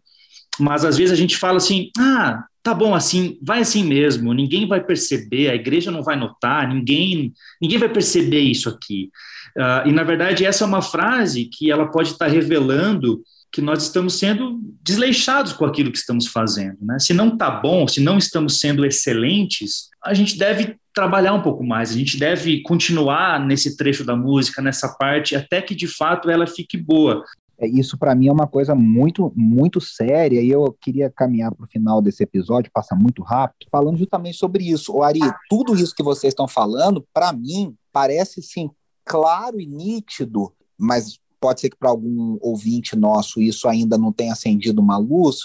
Mas 0.57 0.85
às 0.85 0.97
vezes 0.97 1.11
a 1.11 1.17
gente 1.17 1.35
fala 1.35 1.57
assim, 1.57 1.89
ah, 1.97 2.45
tá 2.61 2.73
bom 2.73 2.95
assim, 2.95 3.37
vai 3.41 3.59
assim 3.59 3.83
mesmo, 3.83 4.33
ninguém 4.33 4.67
vai 4.67 4.81
perceber, 4.81 5.49
a 5.49 5.55
igreja 5.55 5.91
não 5.91 6.03
vai 6.03 6.15
notar, 6.15 6.67
ninguém, 6.67 7.33
ninguém 7.61 7.79
vai 7.79 7.89
perceber 7.89 8.39
isso 8.39 8.69
aqui. 8.69 9.09
Uh, 9.57 9.89
e 9.89 9.91
na 9.91 10.03
verdade 10.03 10.45
essa 10.45 10.63
é 10.63 10.67
uma 10.67 10.81
frase 10.81 11.45
que 11.45 11.69
ela 11.69 11.87
pode 11.87 12.09
estar 12.09 12.27
revelando 12.27 13.21
que 13.53 13.61
nós 13.61 13.83
estamos 13.83 14.17
sendo 14.17 14.59
desleixados 14.81 15.53
com 15.53 15.63
aquilo 15.63 15.91
que 15.91 15.97
estamos 15.99 16.25
fazendo, 16.25 16.79
né? 16.81 16.97
Se 16.97 17.13
não 17.13 17.37
tá 17.37 17.51
bom, 17.51 17.87
se 17.87 18.01
não 18.01 18.17
estamos 18.17 18.59
sendo 18.59 18.83
excelentes, 18.83 19.89
a 20.03 20.11
gente 20.15 20.39
deve 20.39 20.75
trabalhar 20.91 21.33
um 21.33 21.41
pouco 21.43 21.63
mais, 21.63 21.91
a 21.91 21.93
gente 21.93 22.17
deve 22.17 22.63
continuar 22.63 23.39
nesse 23.39 23.77
trecho 23.77 24.03
da 24.03 24.15
música, 24.15 24.59
nessa 24.59 24.89
parte, 24.89 25.35
até 25.35 25.61
que 25.61 25.75
de 25.75 25.87
fato 25.87 26.31
ela 26.31 26.47
fique 26.47 26.75
boa. 26.75 27.23
É, 27.59 27.67
isso 27.67 27.95
para 27.95 28.15
mim 28.15 28.27
é 28.27 28.31
uma 28.31 28.47
coisa 28.47 28.73
muito, 28.73 29.31
muito 29.35 29.79
séria 29.79 30.41
e 30.41 30.49
eu 30.49 30.75
queria 30.81 31.11
caminhar 31.11 31.53
para 31.53 31.65
o 31.65 31.69
final 31.69 32.01
desse 32.01 32.23
episódio, 32.23 32.71
passa 32.73 32.95
muito 32.95 33.21
rápido, 33.21 33.69
falando 33.71 33.97
justamente 33.97 34.37
sobre 34.37 34.67
isso. 34.67 34.93
O 34.93 35.03
Ari, 35.03 35.19
tudo 35.47 35.75
isso 35.75 35.93
que 35.95 36.01
vocês 36.01 36.31
estão 36.31 36.47
falando, 36.47 37.05
para 37.13 37.31
mim, 37.31 37.75
parece 37.91 38.41
sim 38.41 38.71
claro 39.05 39.61
e 39.61 39.67
nítido, 39.67 40.51
mas 40.75 41.19
pode 41.43 41.59
ser 41.59 41.69
que 41.69 41.75
para 41.75 41.89
algum 41.89 42.37
ouvinte 42.39 42.95
nosso 42.95 43.41
isso 43.41 43.67
ainda 43.67 43.97
não 43.97 44.13
tenha 44.13 44.31
acendido 44.31 44.81
uma 44.81 44.97
luz, 44.97 45.39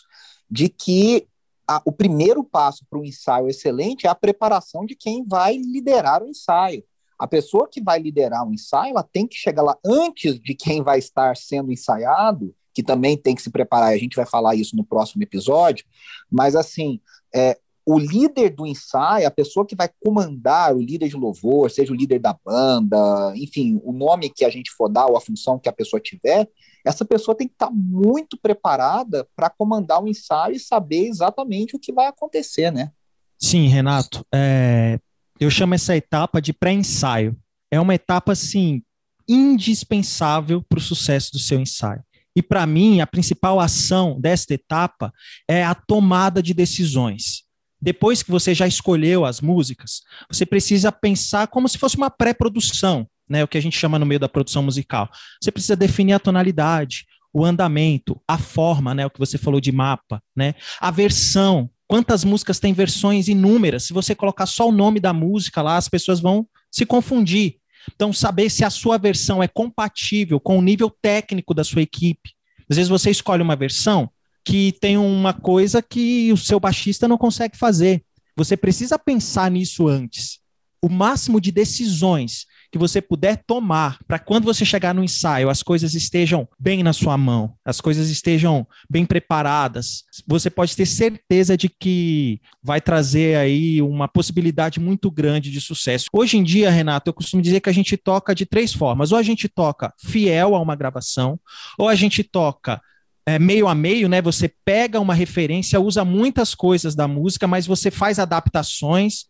de 0.49 0.69
que 0.69 1.27
a, 1.67 1.83
o 1.85 1.91
primeiro 1.91 2.45
passo 2.45 2.87
para 2.89 3.01
um 3.01 3.05
ensaio 3.05 3.49
excelente 3.49 4.07
é 4.07 4.09
a 4.09 4.15
preparação 4.15 4.87
de 4.87 4.95
quem 4.95 5.25
vai 5.25 5.57
liderar 5.57 6.23
o 6.23 6.29
ensaio. 6.29 6.85
A 7.19 7.27
pessoa 7.27 7.69
que 7.69 7.83
vai 7.83 7.99
liderar 7.99 8.47
o 8.47 8.55
ensaio, 8.55 8.93
ela 8.93 9.03
tem 9.03 9.27
que 9.27 9.35
chegar 9.35 9.63
lá 9.63 9.77
antes 9.85 10.39
de 10.39 10.55
quem 10.55 10.85
vai 10.85 11.01
estar 11.01 11.37
sendo 11.37 11.73
ensaiado, 11.73 12.55
que 12.73 12.81
também 12.81 13.17
tem 13.17 13.35
que 13.35 13.43
se 13.43 13.51
preparar. 13.51 13.93
A 13.93 13.99
gente 13.99 14.15
vai 14.15 14.25
falar 14.25 14.55
isso 14.55 14.77
no 14.77 14.85
próximo 14.85 15.25
episódio. 15.25 15.85
Mas 16.31 16.55
assim, 16.55 17.01
é, 17.35 17.59
o 17.91 17.99
líder 17.99 18.51
do 18.51 18.67
ensaio, 18.67 19.27
a 19.27 19.31
pessoa 19.31 19.65
que 19.65 19.75
vai 19.75 19.89
comandar, 20.05 20.77
o 20.77 20.79
líder 20.79 21.09
de 21.09 21.17
louvor, 21.17 21.71
seja 21.71 21.91
o 21.91 21.97
líder 21.97 22.19
da 22.19 22.39
banda, 22.45 23.33
enfim, 23.35 23.81
o 23.83 23.95
nome 23.95 24.29
que 24.29 24.45
a 24.45 24.51
gente 24.51 24.71
for 24.71 24.91
dar 24.91 25.07
ou 25.07 25.17
a 25.17 25.21
função 25.23 25.59
que 25.59 25.71
a 25.71 25.73
pessoa 25.73 25.99
tiver, 25.99 26.47
essa 26.85 27.03
pessoa 27.03 27.35
tem 27.35 27.49
que 27.49 27.55
estar 27.55 27.71
muito 27.71 28.37
preparada 28.37 29.27
para 29.35 29.49
comandar 29.49 30.03
o 30.03 30.07
ensaio 30.07 30.55
e 30.55 30.61
saber 30.61 31.07
exatamente 31.07 31.77
o 31.77 31.79
que 31.79 31.91
vai 31.91 32.07
acontecer, 32.07 32.71
né? 32.71 32.91
Sim, 33.39 33.69
Renato. 33.69 34.23
É, 34.35 34.99
eu 35.41 35.51
chamo 35.51 35.75
essa 35.75 35.97
etapa 35.97 36.43
de 36.43 36.53
pré-ensaio. 36.53 37.35
É 37.71 37.81
uma 37.81 37.95
etapa, 37.95 38.33
assim, 38.33 38.83
indispensável 39.27 40.63
para 40.63 40.79
o 40.79 40.83
sucesso 40.83 41.33
do 41.33 41.39
seu 41.39 41.59
ensaio. 41.59 42.03
E 42.37 42.43
para 42.43 42.67
mim, 42.67 43.01
a 43.01 43.07
principal 43.07 43.59
ação 43.59 44.21
desta 44.21 44.53
etapa 44.53 45.11
é 45.49 45.65
a 45.65 45.75
tomada 45.75 46.43
de 46.43 46.53
decisões. 46.53 47.48
Depois 47.81 48.23
que 48.23 48.31
você 48.31 48.55
já 48.55 48.67
escolheu 48.67 49.25
as 49.25 49.41
músicas, 49.41 50.03
você 50.31 50.45
precisa 50.45 50.91
pensar 50.91 51.47
como 51.47 51.69
se 51.69 51.79
fosse 51.79 51.97
uma 51.97 52.11
pré-produção, 52.11 53.07
né, 53.29 53.45
o 53.45 53.49
que 53.49 53.59
a 53.59 53.63
gente 53.63 53.79
chama 53.79 53.99
no 53.99 54.07
meio 54.07 54.19
da 54.19 54.29
produção 54.29 54.63
musical. 54.63 55.09
Você 55.41 55.53
precisa 55.53 55.77
definir 55.77 56.15
a 56.15 56.19
tonalidade, 56.19 57.07
o 57.33 57.45
andamento, 57.45 58.21
a 58.27 58.39
forma, 58.39 58.95
né, 58.95 59.07
o 59.07 59.11
que 59.11 59.19
você 59.19 59.39
falou 59.39 59.61
de 59.61 59.71
mapa, 59.71 60.21
né, 60.35 60.55
a 60.81 60.91
versão. 60.91 61.71
Quantas 61.87 62.25
músicas 62.25 62.59
têm 62.59 62.73
versões 62.73 63.29
inúmeras? 63.29 63.85
Se 63.85 63.93
você 63.93 64.15
colocar 64.15 64.47
só 64.47 64.69
o 64.69 64.73
nome 64.73 65.01
da 65.01 65.13
música 65.13 65.63
lá, 65.63 65.77
as 65.77 65.89
pessoas 65.89 66.21
vão 66.21 66.47
se 66.71 66.85
confundir. 66.85 67.57
Então, 67.95 68.13
saber 68.13 68.51
se 68.51 68.65
a 68.65 68.71
sua 68.71 68.99
versão 68.99 69.43
é 69.43 69.49
compatível 69.49 70.39
com 70.39 70.59
o 70.59 70.63
nível 70.63 70.91
técnico 70.91 71.55
da 71.55 71.65
sua 71.65 71.81
equipe. 71.81 72.33
Às 72.69 72.77
vezes 72.77 72.91
você 72.91 73.11
escolhe 73.11 73.43
uma 73.43 73.57
versão 73.57 74.11
que 74.49 74.73
tem 74.81 74.97
uma 74.97 75.35
coisa 75.35 75.83
que 75.83 76.33
o 76.33 76.37
seu 76.37 76.59
baixista 76.59 77.07
não 77.07 77.19
consegue 77.19 77.55
fazer. 77.55 78.03
Você 78.35 78.57
precisa 78.57 78.99
pensar 78.99 79.51
nisso 79.51 79.87
antes. 79.87 80.39
O 80.83 80.89
máximo 80.89 81.39
de 81.39 81.53
decisões 81.53 82.47
que 82.73 82.79
você 82.79 83.03
puder 83.03 83.43
tomar 83.47 83.99
para 84.07 84.19
quando 84.19 84.45
você 84.45 84.65
chegar 84.65 84.95
no 84.95 85.05
ensaio, 85.05 85.51
as 85.51 85.63
coisas 85.63 85.95
estejam 85.95 86.49
bem 86.59 86.83
na 86.83 86.95
sua 86.95 87.19
mão, 87.19 87.53
as 87.63 87.79
coisas 87.79 88.09
estejam 88.09 88.67
bem 88.89 89.05
preparadas. 89.05 90.05
Você 90.27 90.49
pode 90.49 90.75
ter 90.75 90.87
certeza 90.87 91.55
de 91.55 91.69
que 91.69 92.41
vai 92.63 92.81
trazer 92.81 93.37
aí 93.37 93.83
uma 93.83 94.09
possibilidade 94.09 94.81
muito 94.81 95.11
grande 95.11 95.51
de 95.51 95.61
sucesso. 95.61 96.07
Hoje 96.11 96.39
em 96.39 96.43
dia, 96.43 96.71
Renato, 96.71 97.11
eu 97.11 97.15
costumo 97.15 97.43
dizer 97.43 97.61
que 97.61 97.69
a 97.69 97.75
gente 97.75 97.99
toca 97.99 98.35
de 98.35 98.47
três 98.47 98.73
formas: 98.73 99.13
ou 99.13 99.19
a 99.19 99.23
gente 99.23 99.47
toca 99.47 99.93
fiel 99.99 100.55
a 100.55 100.61
uma 100.61 100.77
gravação, 100.77 101.39
ou 101.77 101.87
a 101.87 101.95
gente 101.95 102.25
toca 102.25 102.81
é, 103.29 103.39
meio 103.39 103.69
a 103.69 103.75
meio, 103.75 104.09
né? 104.09 104.23
Você 104.23 104.51
pega 104.65 104.99
uma 104.99 105.13
referência, 105.13 105.79
usa 105.79 106.03
muitas 106.03 106.55
coisas 106.55 106.95
da 106.95 107.07
música, 107.07 107.47
mas 107.47 107.67
você 107.67 107.91
faz 107.91 108.19
adaptações 108.19 109.27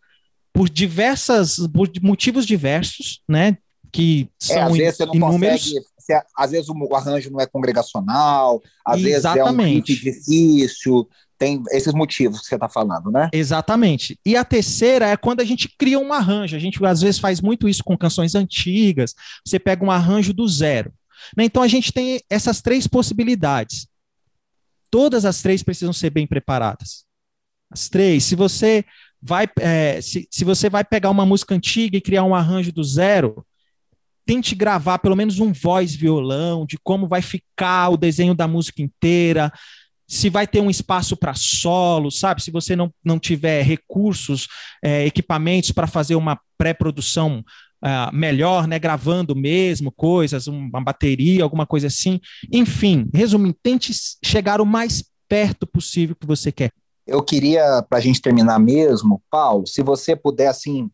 por 0.53 0.69
diversas, 0.69 1.57
por 1.73 1.91
motivos 2.01 2.45
diversos, 2.45 3.21
né? 3.27 3.57
Que 3.91 4.29
são 4.39 4.55
é, 4.55 4.61
às 4.61 4.73
vezes 4.73 4.97
você 4.97 5.05
não 5.05 5.15
inúmeros. 5.15 5.63
Consegue, 5.65 5.85
você, 5.97 6.21
às 6.37 6.51
vezes 6.51 6.69
o 6.69 6.95
arranjo 6.95 7.29
não 7.29 7.41
é 7.41 7.45
congregacional, 7.45 8.61
às 8.85 9.01
Exatamente. 9.01 9.93
vezes 9.93 10.05
é 10.05 10.09
um 10.09 10.13
difícil, 10.13 11.09
tem 11.37 11.61
esses 11.71 11.93
motivos 11.93 12.39
que 12.39 12.47
você 12.47 12.55
está 12.55 12.69
falando, 12.69 13.11
né? 13.11 13.29
Exatamente. 13.33 14.17
E 14.25 14.37
a 14.37 14.45
terceira 14.45 15.07
é 15.07 15.17
quando 15.17 15.41
a 15.41 15.45
gente 15.45 15.67
cria 15.77 15.99
um 15.99 16.13
arranjo. 16.13 16.55
A 16.55 16.59
gente 16.59 16.83
às 16.85 17.01
vezes 17.01 17.19
faz 17.19 17.41
muito 17.41 17.67
isso 17.67 17.83
com 17.83 17.97
canções 17.97 18.33
antigas. 18.33 19.13
Você 19.45 19.59
pega 19.59 19.83
um 19.83 19.91
arranjo 19.91 20.33
do 20.33 20.47
zero. 20.47 20.93
Né? 21.35 21.45
Então 21.45 21.61
a 21.63 21.67
gente 21.67 21.91
tem 21.91 22.21
essas 22.29 22.61
três 22.61 22.87
possibilidades. 22.87 23.87
Todas 24.91 25.25
as 25.25 25.41
três 25.41 25.61
precisam 25.61 25.93
ser 25.93 26.09
bem 26.09 26.25
preparadas. 26.25 27.05
As 27.69 27.89
três. 27.89 28.23
Se 28.23 28.35
você 28.35 28.83
vai, 29.21 29.47
é, 29.59 30.01
se, 30.01 30.27
se 30.31 30.43
você 30.43 30.69
vai 30.69 30.83
pegar 30.83 31.09
uma 31.09 31.25
música 31.25 31.53
antiga 31.53 31.97
e 31.97 32.01
criar 32.01 32.23
um 32.23 32.33
arranjo 32.33 32.71
do 32.71 32.83
zero, 32.83 33.45
tente 34.25 34.55
gravar 34.55 34.99
pelo 34.99 35.15
menos 35.15 35.39
um 35.39 35.51
voz 35.51 35.95
violão 35.95 36.65
de 36.65 36.77
como 36.83 37.07
vai 37.07 37.21
ficar 37.21 37.89
o 37.89 37.97
desenho 37.97 38.35
da 38.35 38.47
música 38.47 38.81
inteira, 38.81 39.51
se 40.07 40.29
vai 40.29 40.47
ter 40.47 40.59
um 40.59 40.71
espaço 40.71 41.15
para 41.15 41.35
solo, 41.35 42.09
sabe? 42.09 42.41
Se 42.41 42.49
você 42.49 42.75
não, 42.75 42.91
não 43.03 43.19
tiver 43.19 43.61
recursos, 43.61 44.47
é, 44.83 45.05
equipamentos 45.05 45.71
para 45.71 45.85
fazer 45.85 46.15
uma 46.15 46.39
pré-produção 46.57 47.43
uh, 47.83 48.15
melhor, 48.15 48.67
né? 48.67 48.79
Gravando 48.79 49.35
mesmo 49.35 49.91
coisas, 49.91 50.47
uma 50.47 50.81
bateria, 50.81 51.43
alguma 51.43 51.65
coisa 51.65 51.87
assim. 51.87 52.19
Enfim, 52.51 53.09
resumindo, 53.13 53.57
tente 53.61 53.93
chegar 54.23 54.61
o 54.61 54.65
mais 54.65 55.03
perto 55.27 55.67
possível 55.67 56.15
que 56.15 56.27
você 56.27 56.51
quer. 56.51 56.71
Eu 57.05 57.23
queria, 57.23 57.83
para 57.89 57.97
a 57.97 58.01
gente 58.01 58.21
terminar 58.21 58.59
mesmo, 58.59 59.21
Paulo, 59.29 59.65
se 59.65 59.81
você 59.81 60.15
puder, 60.15 60.47
assim, 60.47 60.89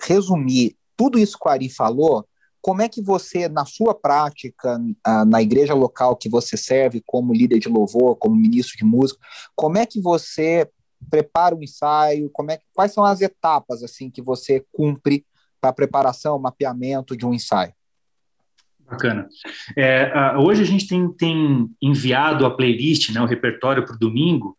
resumir 0.00 0.76
tudo 0.96 1.18
isso 1.18 1.38
que 1.38 1.48
o 1.48 1.50
Ari 1.50 1.68
falou, 1.68 2.24
como 2.62 2.82
é 2.82 2.88
que 2.88 3.00
você, 3.00 3.48
na 3.48 3.64
sua 3.64 3.94
prática, 3.94 4.80
na 5.28 5.40
igreja 5.40 5.72
local 5.72 6.16
que 6.16 6.28
você 6.28 6.56
serve 6.56 7.00
como 7.06 7.32
líder 7.32 7.60
de 7.60 7.68
louvor, 7.68 8.16
como 8.16 8.34
ministro 8.34 8.76
de 8.76 8.84
música, 8.84 9.20
como 9.54 9.78
é 9.78 9.86
que 9.86 10.00
você 10.00 10.68
prepara 11.08 11.54
o 11.54 11.62
ensaio, 11.62 12.28
como 12.32 12.50
é, 12.50 12.58
quais 12.74 12.92
são 12.92 13.04
as 13.04 13.20
etapas 13.20 13.84
assim 13.84 14.10
que 14.10 14.20
você 14.20 14.64
cumpre 14.72 15.24
para 15.60 15.72
preparação, 15.72 16.38
mapeamento 16.38 17.16
de 17.16 17.26
um 17.26 17.34
ensaio? 17.34 17.72
Bacana. 18.88 19.26
É, 19.76 20.12
hoje 20.38 20.62
a 20.62 20.66
gente 20.66 20.86
tem, 20.86 21.12
tem 21.12 21.68
enviado 21.82 22.46
a 22.46 22.56
playlist, 22.56 23.10
né, 23.10 23.20
o 23.20 23.26
repertório 23.26 23.84
para 23.84 23.96
o 23.96 23.98
domingo, 23.98 24.56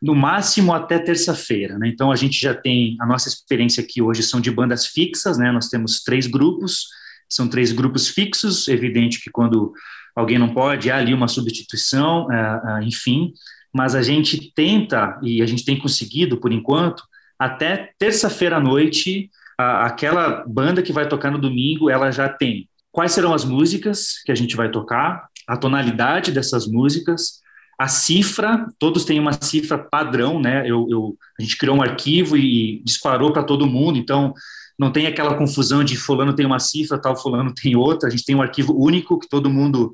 no 0.00 0.14
máximo 0.14 0.72
até 0.72 0.98
terça-feira. 0.98 1.78
Né? 1.78 1.88
Então, 1.88 2.12
a 2.12 2.16
gente 2.16 2.38
já 2.40 2.54
tem, 2.54 2.96
a 3.00 3.06
nossa 3.06 3.28
experiência 3.28 3.82
aqui 3.82 4.02
hoje 4.02 4.22
são 4.22 4.40
de 4.40 4.50
bandas 4.50 4.86
fixas, 4.86 5.38
né? 5.38 5.50
nós 5.50 5.68
temos 5.68 6.02
três 6.02 6.26
grupos, 6.26 6.88
são 7.28 7.48
três 7.48 7.72
grupos 7.72 8.08
fixos, 8.08 8.68
evidente 8.68 9.20
que 9.20 9.30
quando 9.30 9.72
alguém 10.14 10.38
não 10.38 10.52
pode, 10.52 10.90
há 10.90 10.96
ali 10.96 11.14
uma 11.14 11.28
substituição, 11.28 12.26
uh, 12.26 12.78
uh, 12.78 12.82
enfim, 12.82 13.32
mas 13.72 13.94
a 13.94 14.02
gente 14.02 14.52
tenta, 14.52 15.18
e 15.22 15.40
a 15.40 15.46
gente 15.46 15.64
tem 15.64 15.78
conseguido 15.78 16.38
por 16.38 16.52
enquanto, 16.52 17.02
até 17.38 17.92
terça-feira 17.98 18.56
à 18.56 18.60
noite, 18.60 19.30
uh, 19.60 19.84
aquela 19.84 20.44
banda 20.46 20.82
que 20.82 20.92
vai 20.92 21.08
tocar 21.08 21.30
no 21.30 21.38
domingo, 21.38 21.90
ela 21.90 22.10
já 22.10 22.28
tem 22.28 22.68
quais 22.92 23.12
serão 23.12 23.32
as 23.32 23.44
músicas 23.44 24.22
que 24.24 24.32
a 24.32 24.34
gente 24.34 24.56
vai 24.56 24.70
tocar, 24.70 25.28
a 25.46 25.56
tonalidade 25.56 26.32
dessas 26.32 26.66
músicas, 26.66 27.40
a 27.78 27.88
cifra, 27.88 28.66
todos 28.78 29.04
têm 29.04 29.18
uma 29.18 29.32
cifra 29.32 29.78
padrão, 29.78 30.40
né? 30.40 30.62
Eu, 30.66 30.86
eu 30.90 31.16
a 31.38 31.42
gente 31.42 31.56
criou 31.56 31.76
um 31.76 31.82
arquivo 31.82 32.36
e 32.36 32.82
disparou 32.84 33.32
para 33.32 33.42
todo 33.42 33.66
mundo, 33.66 33.98
então 33.98 34.34
não 34.78 34.90
tem 34.90 35.06
aquela 35.06 35.34
confusão 35.34 35.84
de 35.84 35.96
fulano 35.96 36.34
tem 36.34 36.44
uma 36.44 36.58
cifra, 36.58 37.00
tal 37.00 37.16
fulano 37.16 37.54
tem 37.54 37.76
outra. 37.76 38.08
A 38.08 38.10
gente 38.10 38.24
tem 38.24 38.34
um 38.34 38.42
arquivo 38.42 38.74
único 38.74 39.18
que 39.18 39.28
todo 39.28 39.50
mundo 39.50 39.92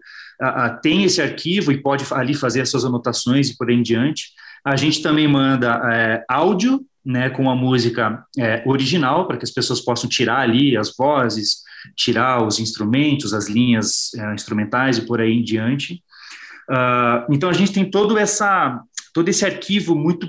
tem 0.83 1.05
esse 1.05 1.21
arquivo 1.21 1.73
e 1.73 1.83
pode 1.83 2.05
ali 2.13 2.35
fazer 2.35 2.61
as 2.61 2.71
suas 2.71 2.85
anotações 2.85 3.51
e 3.51 3.57
por 3.57 3.69
aí 3.69 3.77
em 3.77 3.83
diante. 3.83 4.31
A 4.65 4.77
gente 4.77 5.03
também 5.03 5.27
manda 5.27 5.81
é, 5.93 6.25
áudio, 6.29 6.85
né, 7.07 7.31
com 7.31 7.49
a 7.49 7.55
música 7.55 8.27
é, 8.37 8.65
original 8.67 9.29
para 9.29 9.37
que 9.37 9.45
as 9.45 9.53
pessoas 9.53 9.81
possam 9.81 10.11
tirar 10.11 10.41
ali 10.41 10.77
as 10.77 10.93
vozes, 10.97 11.63
tirar 11.95 12.45
os 12.45 12.59
instrumentos, 12.59 13.33
as 13.33 13.49
linhas 13.49 14.13
é, 14.15 14.35
instrumentais 14.35 14.99
e 14.99 15.07
por 15.07 15.21
aí 15.21 15.33
em 15.33 15.43
diante. 15.43 16.03
Uh, 16.69 17.33
então 17.33 17.49
a 17.49 17.53
gente 17.53 17.73
tem 17.73 17.89
todo 17.89 18.19
essa 18.19 18.83
todo 19.15 19.29
esse 19.29 19.45
arquivo 19.47 19.95
muito 19.95 20.29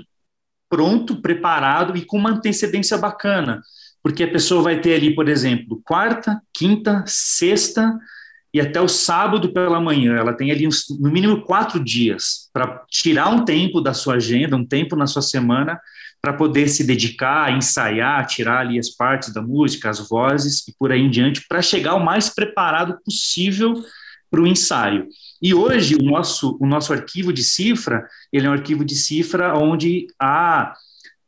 pronto, 0.70 1.20
preparado 1.20 1.96
e 1.96 2.04
com 2.04 2.16
uma 2.16 2.30
antecedência 2.30 2.96
bacana, 2.96 3.60
porque 4.02 4.22
a 4.22 4.30
pessoa 4.30 4.62
vai 4.62 4.80
ter 4.80 4.94
ali, 4.94 5.14
por 5.14 5.28
exemplo, 5.28 5.82
quarta, 5.84 6.40
quinta, 6.54 7.02
sexta 7.06 7.98
e 8.54 8.60
até 8.60 8.80
o 8.80 8.88
sábado 8.88 9.52
pela 9.52 9.80
manhã. 9.80 10.14
Ela 10.16 10.32
tem 10.32 10.52
ali 10.52 10.66
uns, 10.66 10.84
no 11.00 11.10
mínimo 11.10 11.42
quatro 11.42 11.82
dias 11.82 12.48
para 12.52 12.84
tirar 12.88 13.28
um 13.30 13.44
tempo 13.44 13.80
da 13.80 13.92
sua 13.92 14.14
agenda, 14.14 14.56
um 14.56 14.64
tempo 14.64 14.94
na 14.94 15.08
sua 15.08 15.22
semana 15.22 15.78
para 16.20 16.32
poder 16.32 16.68
se 16.68 16.84
dedicar, 16.84 17.56
ensaiar, 17.56 18.26
tirar 18.26 18.60
ali 18.60 18.78
as 18.78 18.90
partes 18.90 19.32
da 19.32 19.40
música, 19.40 19.88
as 19.88 20.08
vozes 20.08 20.66
e 20.66 20.74
por 20.78 20.90
aí 20.90 21.00
em 21.00 21.10
diante, 21.10 21.44
para 21.48 21.62
chegar 21.62 21.94
o 21.94 22.04
mais 22.04 22.28
preparado 22.28 22.98
possível 23.04 23.74
para 24.30 24.40
o 24.40 24.46
ensaio. 24.46 25.06
E 25.40 25.54
hoje 25.54 25.94
o 25.94 26.02
nosso, 26.02 26.58
o 26.60 26.66
nosso 26.66 26.92
arquivo 26.92 27.32
de 27.32 27.44
cifra, 27.44 28.06
ele 28.32 28.46
é 28.46 28.50
um 28.50 28.54
arquivo 28.54 28.84
de 28.84 28.96
cifra 28.96 29.56
onde 29.56 30.08
há 30.20 30.74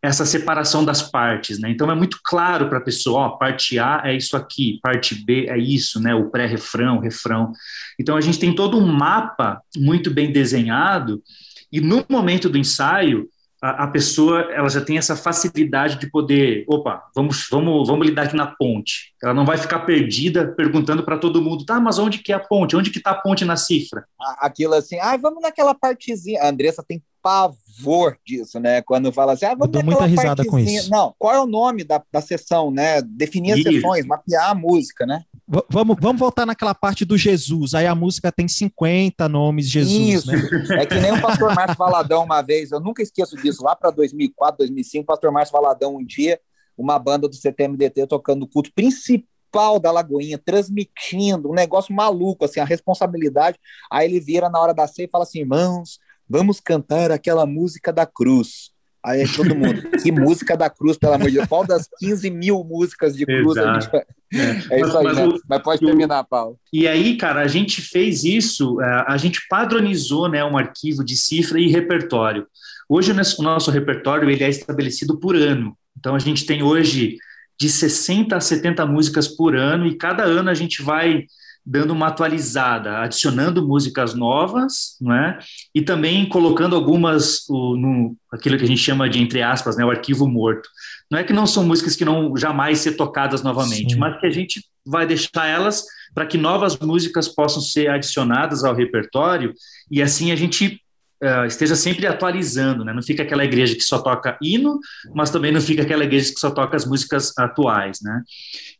essa 0.02 0.24
separação 0.24 0.84
das 0.84 1.02
partes, 1.02 1.58
né? 1.60 1.70
Então 1.70 1.90
é 1.90 1.94
muito 1.94 2.18
claro 2.24 2.68
para 2.68 2.78
a 2.78 2.82
pessoa, 2.82 3.20
ó, 3.20 3.28
parte 3.30 3.78
A 3.78 4.00
é 4.04 4.16
isso 4.16 4.34
aqui, 4.34 4.80
parte 4.82 5.14
B 5.14 5.46
é 5.46 5.58
isso, 5.58 6.00
né? 6.00 6.14
O 6.14 6.30
pré-refrão, 6.30 6.96
o 6.96 7.00
refrão. 7.00 7.52
Então 7.98 8.16
a 8.16 8.20
gente 8.20 8.38
tem 8.38 8.54
todo 8.54 8.78
um 8.78 8.86
mapa 8.86 9.60
muito 9.76 10.10
bem 10.10 10.32
desenhado 10.32 11.22
e 11.70 11.80
no 11.80 12.04
momento 12.08 12.48
do 12.48 12.56
ensaio 12.56 13.28
a, 13.62 13.84
a, 13.84 13.86
pessoa 13.86 14.40
ela 14.52 14.68
já 14.68 14.80
tem 14.80 14.96
essa 14.96 15.14
facilidade 15.14 15.98
de 15.98 16.10
poder, 16.10 16.64
opa, 16.66 17.04
vamos, 17.14 17.46
vamos, 17.50 17.88
vamos 17.88 18.06
lidar 18.06 18.22
aqui 18.22 18.36
na 18.36 18.46
ponte. 18.46 19.12
Ela 19.22 19.34
não 19.34 19.44
vai 19.44 19.58
ficar 19.58 19.80
perdida 19.80 20.48
perguntando 20.56 21.02
para 21.02 21.18
todo 21.18 21.42
mundo, 21.42 21.64
tá, 21.64 21.78
mas 21.78 21.98
onde 21.98 22.18
que 22.18 22.32
é 22.32 22.36
a 22.36 22.40
ponte? 22.40 22.76
Onde 22.76 22.90
que 22.90 22.98
está 22.98 23.10
a 23.10 23.20
ponte 23.20 23.44
na 23.44 23.56
cifra? 23.56 24.04
Aquilo 24.38 24.74
assim, 24.74 24.98
ah, 24.98 25.16
vamos 25.16 25.42
naquela 25.42 25.74
partezinha. 25.74 26.42
A 26.42 26.48
Andressa 26.48 26.82
tem 26.86 27.02
pavor 27.22 28.16
disso, 28.24 28.58
né? 28.58 28.82
Quando 28.82 29.12
fala 29.12 29.34
assim, 29.34 29.44
ah, 29.44 29.54
vamos 29.54 29.70
dou 29.70 29.84
muita 29.84 30.06
risada 30.06 30.44
com 30.44 30.58
isso. 30.58 30.90
Não, 30.90 31.14
qual 31.18 31.34
é 31.34 31.40
o 31.40 31.46
nome 31.46 31.84
da, 31.84 32.02
da 32.10 32.20
sessão, 32.20 32.70
né? 32.70 33.02
Definir 33.02 33.52
as 33.52 33.62
sessões, 33.62 34.06
mapear 34.06 34.50
a 34.50 34.54
música, 34.54 35.04
né? 35.06 35.22
Vamos, 35.68 35.96
vamos 36.00 36.20
voltar 36.20 36.46
naquela 36.46 36.74
parte 36.74 37.04
do 37.04 37.18
Jesus. 37.18 37.74
Aí 37.74 37.84
a 37.84 37.94
música 37.94 38.30
tem 38.30 38.46
50 38.46 39.28
nomes 39.28 39.68
Jesus. 39.68 40.24
Isso. 40.24 40.26
Né? 40.30 40.82
É 40.82 40.86
que 40.86 40.94
nem 40.94 41.10
o 41.10 41.20
pastor 41.20 41.52
Márcio 41.56 41.76
Valadão 41.76 42.22
uma 42.22 42.40
vez, 42.40 42.70
eu 42.70 42.78
nunca 42.78 43.02
esqueço 43.02 43.34
disso, 43.36 43.64
lá 43.64 43.74
para 43.74 43.90
2004, 43.90 44.58
2005, 44.58 45.02
o 45.02 45.06
pastor 45.06 45.32
Márcio 45.32 45.52
Valadão 45.52 45.96
um 45.96 46.04
dia, 46.04 46.40
uma 46.78 47.00
banda 47.00 47.28
do 47.28 47.34
CTMDT 47.34 48.06
tocando 48.06 48.44
o 48.44 48.46
culto 48.46 48.70
principal 48.72 49.80
da 49.80 49.90
Lagoinha, 49.90 50.38
transmitindo 50.38 51.50
um 51.50 51.54
negócio 51.54 51.92
maluco, 51.92 52.44
assim, 52.44 52.60
a 52.60 52.64
responsabilidade. 52.64 53.58
Aí 53.90 54.08
ele 54.08 54.20
vira 54.20 54.48
na 54.48 54.60
hora 54.60 54.72
da 54.72 54.86
ceia 54.86 55.06
e 55.06 55.10
fala 55.10 55.24
assim: 55.24 55.40
irmãos, 55.40 55.98
vamos 56.28 56.60
cantar 56.60 57.10
aquela 57.10 57.44
música 57.44 57.92
da 57.92 58.06
cruz. 58.06 58.70
Aí 59.02 59.26
todo 59.26 59.54
mundo, 59.54 59.82
que 60.02 60.12
música 60.12 60.56
da 60.56 60.68
cruz, 60.68 60.98
pelo 60.98 61.14
amor 61.14 61.28
de 61.28 61.36
Deus, 61.36 61.48
qual 61.48 61.66
das 61.66 61.88
15 61.98 62.30
mil 62.30 62.62
músicas 62.62 63.16
de 63.16 63.24
cruz 63.24 63.56
Exato. 63.56 63.68
a 63.68 63.80
gente. 63.80 64.06
É, 64.32 64.76
é 64.76 64.80
isso 64.80 64.96
aí, 64.96 65.02
mas, 65.02 65.16
né? 65.16 65.26
O, 65.26 65.40
mas 65.48 65.60
pode 65.60 65.84
terminar, 65.84 66.22
Paulo. 66.22 66.56
E 66.72 66.86
aí, 66.86 67.16
cara, 67.16 67.40
a 67.40 67.48
gente 67.48 67.82
fez 67.82 68.22
isso, 68.22 68.80
é, 68.80 69.04
a 69.08 69.16
gente 69.16 69.40
padronizou 69.48 70.28
né, 70.28 70.44
um 70.44 70.56
arquivo 70.56 71.02
de 71.02 71.16
cifra 71.16 71.58
e 71.58 71.66
repertório. 71.66 72.46
Hoje 72.88 73.10
o 73.10 73.42
nosso 73.42 73.72
repertório 73.72 74.30
ele 74.30 74.44
é 74.44 74.48
estabelecido 74.48 75.18
por 75.18 75.34
ano. 75.34 75.76
Então 75.98 76.14
a 76.14 76.18
gente 76.20 76.46
tem 76.46 76.62
hoje 76.62 77.16
de 77.58 77.68
60 77.68 78.36
a 78.36 78.40
70 78.40 78.86
músicas 78.86 79.26
por 79.26 79.56
ano 79.56 79.84
e 79.84 79.96
cada 79.96 80.22
ano 80.22 80.48
a 80.48 80.54
gente 80.54 80.80
vai 80.80 81.24
dando 81.64 81.92
uma 81.92 82.08
atualizada, 82.08 82.98
adicionando 82.98 83.66
músicas 83.66 84.14
novas, 84.14 84.96
não 85.00 85.14
é? 85.14 85.38
E 85.74 85.82
também 85.82 86.28
colocando 86.28 86.74
algumas 86.74 87.48
o, 87.48 87.76
no 87.76 88.16
aquilo 88.32 88.56
que 88.56 88.64
a 88.64 88.66
gente 88.66 88.80
chama 88.80 89.08
de 89.08 89.20
entre 89.20 89.42
aspas, 89.42 89.76
né, 89.76 89.84
o 89.84 89.90
arquivo 89.90 90.26
morto. 90.26 90.68
Não 91.10 91.18
é 91.18 91.24
que 91.24 91.32
não 91.32 91.46
são 91.46 91.64
músicas 91.64 91.96
que 91.96 92.04
não 92.04 92.36
jamais 92.36 92.78
ser 92.78 92.92
tocadas 92.92 93.42
novamente, 93.42 93.94
Sim. 93.94 93.98
mas 93.98 94.18
que 94.20 94.26
a 94.26 94.30
gente 94.30 94.64
vai 94.84 95.06
deixar 95.06 95.46
elas 95.46 95.84
para 96.14 96.26
que 96.26 96.38
novas 96.38 96.78
músicas 96.78 97.28
possam 97.28 97.60
ser 97.60 97.88
adicionadas 97.90 98.64
ao 98.64 98.74
repertório 98.74 99.54
e 99.90 100.02
assim 100.02 100.32
a 100.32 100.36
gente 100.36 100.80
uh, 101.22 101.46
esteja 101.46 101.76
sempre 101.76 102.06
atualizando, 102.06 102.84
né? 102.84 102.92
Não 102.92 103.02
fica 103.02 103.22
aquela 103.22 103.44
igreja 103.44 103.74
que 103.74 103.82
só 103.82 103.98
toca 103.98 104.38
hino, 104.42 104.78
mas 105.14 105.30
também 105.30 105.52
não 105.52 105.60
fica 105.60 105.82
aquela 105.82 106.04
igreja 106.04 106.32
que 106.32 106.40
só 106.40 106.50
toca 106.50 106.76
as 106.76 106.84
músicas 106.84 107.32
atuais, 107.38 107.98
né? 108.02 108.22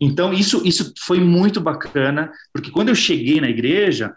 Então 0.00 0.32
isso 0.32 0.62
isso 0.66 0.92
foi 1.00 1.20
muito 1.20 1.60
bacana, 1.60 2.30
porque 2.52 2.70
quando 2.70 2.88
eu 2.88 2.94
cheguei 2.94 3.40
na 3.40 3.48
igreja 3.48 4.14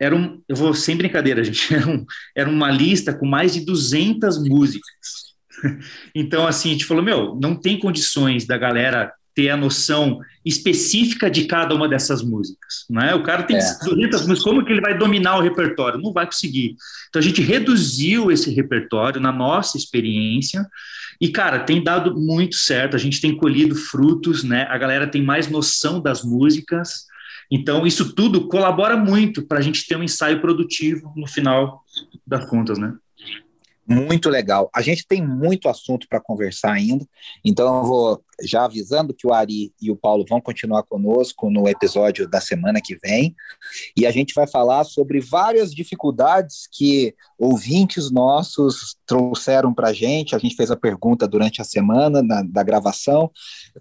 era 0.00 0.16
um, 0.16 0.40
eu 0.48 0.56
vou 0.56 0.72
sem 0.72 0.96
brincadeira, 0.96 1.44
gente, 1.44 1.72
era, 1.74 1.86
um, 1.86 2.06
era 2.34 2.48
uma 2.48 2.70
lista 2.70 3.12
com 3.12 3.26
mais 3.26 3.52
de 3.52 3.60
200 3.64 4.42
músicas. 4.42 5.30
Então, 6.14 6.46
assim, 6.46 6.70
a 6.70 6.72
gente 6.72 6.86
falou, 6.86 7.04
meu, 7.04 7.38
não 7.38 7.54
tem 7.54 7.78
condições 7.78 8.46
da 8.46 8.56
galera 8.56 9.12
ter 9.34 9.50
a 9.50 9.56
noção 9.56 10.20
específica 10.44 11.30
de 11.30 11.44
cada 11.44 11.74
uma 11.74 11.88
dessas 11.88 12.22
músicas, 12.22 12.84
né? 12.88 13.14
O 13.14 13.22
cara 13.22 13.42
tem 13.42 13.56
é. 13.56 13.60
200 13.60 14.26
músicas, 14.26 14.42
como 14.42 14.64
que 14.64 14.72
ele 14.72 14.80
vai 14.80 14.96
dominar 14.96 15.36
o 15.36 15.42
repertório? 15.42 16.00
Não 16.00 16.12
vai 16.12 16.26
conseguir. 16.26 16.76
Então 17.08 17.20
a 17.20 17.22
gente 17.22 17.42
reduziu 17.42 18.30
esse 18.30 18.50
repertório 18.50 19.20
na 19.20 19.32
nossa 19.32 19.76
experiência 19.76 20.66
e 21.20 21.28
cara, 21.28 21.60
tem 21.60 21.84
dado 21.84 22.18
muito 22.18 22.56
certo, 22.56 22.96
a 22.96 22.98
gente 22.98 23.20
tem 23.20 23.36
colhido 23.36 23.74
frutos, 23.74 24.42
né? 24.42 24.66
A 24.70 24.78
galera 24.78 25.06
tem 25.06 25.22
mais 25.22 25.48
noção 25.48 26.00
das 26.00 26.24
músicas. 26.24 27.06
Então 27.50 27.86
isso 27.86 28.14
tudo 28.14 28.48
colabora 28.48 28.96
muito 28.96 29.42
para 29.46 29.58
a 29.58 29.62
gente 29.62 29.86
ter 29.86 29.96
um 29.96 30.02
ensaio 30.02 30.40
produtivo 30.40 31.12
no 31.14 31.26
final 31.26 31.84
das 32.26 32.46
contas, 32.46 32.78
né? 32.78 32.94
Muito 33.86 34.30
legal. 34.30 34.70
A 34.72 34.80
gente 34.80 35.04
tem 35.06 35.20
muito 35.20 35.68
assunto 35.68 36.06
para 36.08 36.20
conversar 36.20 36.72
ainda, 36.72 37.04
então 37.44 37.78
eu 37.78 37.84
vou 37.84 38.24
já 38.42 38.64
avisando 38.64 39.14
que 39.14 39.26
o 39.26 39.32
Ari 39.32 39.72
e 39.80 39.90
o 39.90 39.96
Paulo 39.96 40.24
vão 40.28 40.40
continuar 40.40 40.82
conosco 40.82 41.50
no 41.50 41.68
episódio 41.68 42.28
da 42.28 42.40
semana 42.40 42.80
que 42.82 42.96
vem, 42.96 43.34
e 43.96 44.06
a 44.06 44.10
gente 44.10 44.34
vai 44.34 44.46
falar 44.46 44.84
sobre 44.84 45.20
várias 45.20 45.74
dificuldades 45.74 46.68
que 46.70 47.14
ouvintes 47.38 48.10
nossos 48.10 48.96
trouxeram 49.06 49.72
para 49.72 49.88
a 49.88 49.92
gente. 49.92 50.34
A 50.34 50.38
gente 50.38 50.54
fez 50.54 50.70
a 50.70 50.76
pergunta 50.76 51.26
durante 51.26 51.60
a 51.60 51.64
semana 51.64 52.22
na, 52.22 52.42
da 52.42 52.62
gravação, 52.62 53.30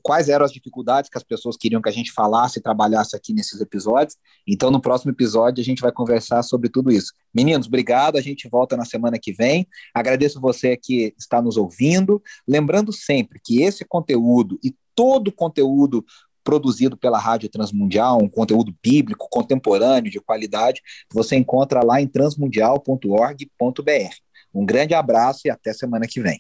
quais 0.02 0.30
eram 0.30 0.46
as 0.46 0.52
dificuldades 0.52 1.10
que 1.10 1.18
as 1.18 1.24
pessoas 1.24 1.58
queriam 1.58 1.82
que 1.82 1.90
a 1.90 1.92
gente 1.92 2.12
falasse 2.12 2.60
e 2.60 2.62
trabalhasse 2.62 3.16
aqui 3.16 3.34
nesses 3.34 3.60
episódios. 3.62 4.16
Então, 4.48 4.72
no 4.72 4.82
próximo 4.82 5.12
episódio, 5.12 5.62
a 5.62 5.66
gente 5.66 5.82
vai 5.82 5.92
conversar 5.92 6.42
sobre 6.44 6.70
tudo 6.70 6.92
isso. 6.92 7.14
Meninos, 7.34 7.68
obrigado. 7.68 8.18
A 8.18 8.22
gente 8.22 8.48
volta 8.50 8.76
na 8.76 8.86
semana 8.86 9.20
que 9.20 9.32
vem. 9.32 9.68
Agradeço 9.94 10.40
você 10.40 10.76
que 10.76 11.14
está 11.18 11.42
nos 11.42 11.58
ouvindo. 11.58 12.22
Lembrando 12.48 12.92
sempre 12.92 13.40
que 13.44 13.62
esse 13.62 13.86
conteúdo 13.86 14.49
conteúdo 14.50 14.60
e 14.64 14.76
todo 14.96 15.28
o 15.28 15.32
conteúdo 15.32 16.04
produzido 16.44 16.98
pela 16.98 17.20
Rádio 17.20 17.50
Transmundial, 17.50 18.18
um 18.18 18.30
conteúdo 18.30 18.74
bíblico, 18.82 19.28
contemporâneo, 19.30 20.12
de 20.12 20.20
qualidade, 20.20 20.82
você 21.14 21.36
encontra 21.36 21.86
lá 21.86 22.02
em 22.02 22.08
transmundial.org.br. 22.08 24.16
Um 24.54 24.66
grande 24.66 24.96
abraço 24.96 25.42
e 25.46 25.52
até 25.52 25.74
semana 25.74 26.08
que 26.08 26.22
vem. 26.22 26.40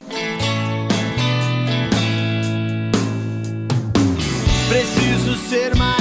Preciso 4.67 5.35
ser 5.47 5.75
mais 5.75 5.98